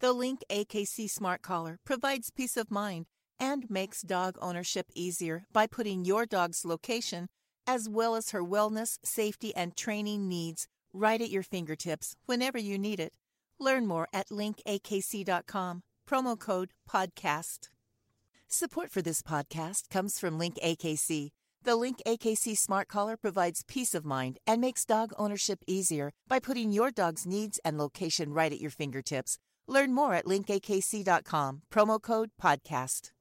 The 0.00 0.12
Link 0.12 0.42
AKC 0.50 1.08
Smart 1.08 1.42
Collar 1.42 1.78
provides 1.84 2.30
peace 2.30 2.56
of 2.56 2.70
mind 2.70 3.06
and 3.38 3.70
makes 3.70 4.02
dog 4.02 4.36
ownership 4.42 4.86
easier 4.94 5.44
by 5.52 5.66
putting 5.66 6.04
your 6.04 6.26
dog's 6.26 6.64
location 6.64 7.28
as 7.66 7.88
well 7.88 8.16
as 8.16 8.30
her 8.30 8.42
wellness, 8.42 8.98
safety, 9.04 9.54
and 9.54 9.76
training 9.76 10.28
needs 10.28 10.66
right 10.92 11.20
at 11.20 11.30
your 11.30 11.44
fingertips 11.44 12.16
whenever 12.26 12.58
you 12.58 12.76
need 12.76 12.98
it. 12.98 13.14
Learn 13.60 13.86
more 13.86 14.08
at 14.12 14.30
linkakc.com. 14.30 15.82
Promo 16.12 16.38
code 16.38 16.72
PODCAST. 16.86 17.70
Support 18.46 18.90
for 18.90 19.00
this 19.00 19.22
podcast 19.22 19.88
comes 19.88 20.18
from 20.18 20.36
Link 20.36 20.56
AKC. 20.62 21.30
The 21.62 21.74
Link 21.74 22.02
AKC 22.06 22.54
Smart 22.54 22.88
Collar 22.88 23.16
provides 23.16 23.64
peace 23.66 23.94
of 23.94 24.04
mind 24.04 24.38
and 24.46 24.60
makes 24.60 24.84
dog 24.84 25.14
ownership 25.16 25.60
easier 25.66 26.12
by 26.28 26.38
putting 26.38 26.70
your 26.70 26.90
dog's 26.90 27.24
needs 27.24 27.58
and 27.64 27.78
location 27.78 28.34
right 28.34 28.52
at 28.52 28.60
your 28.60 28.70
fingertips. 28.70 29.38
Learn 29.66 29.94
more 29.94 30.12
at 30.12 30.26
linkakc.com. 30.26 31.62
Promo 31.72 32.02
code 32.02 32.30
PODCAST. 32.38 33.12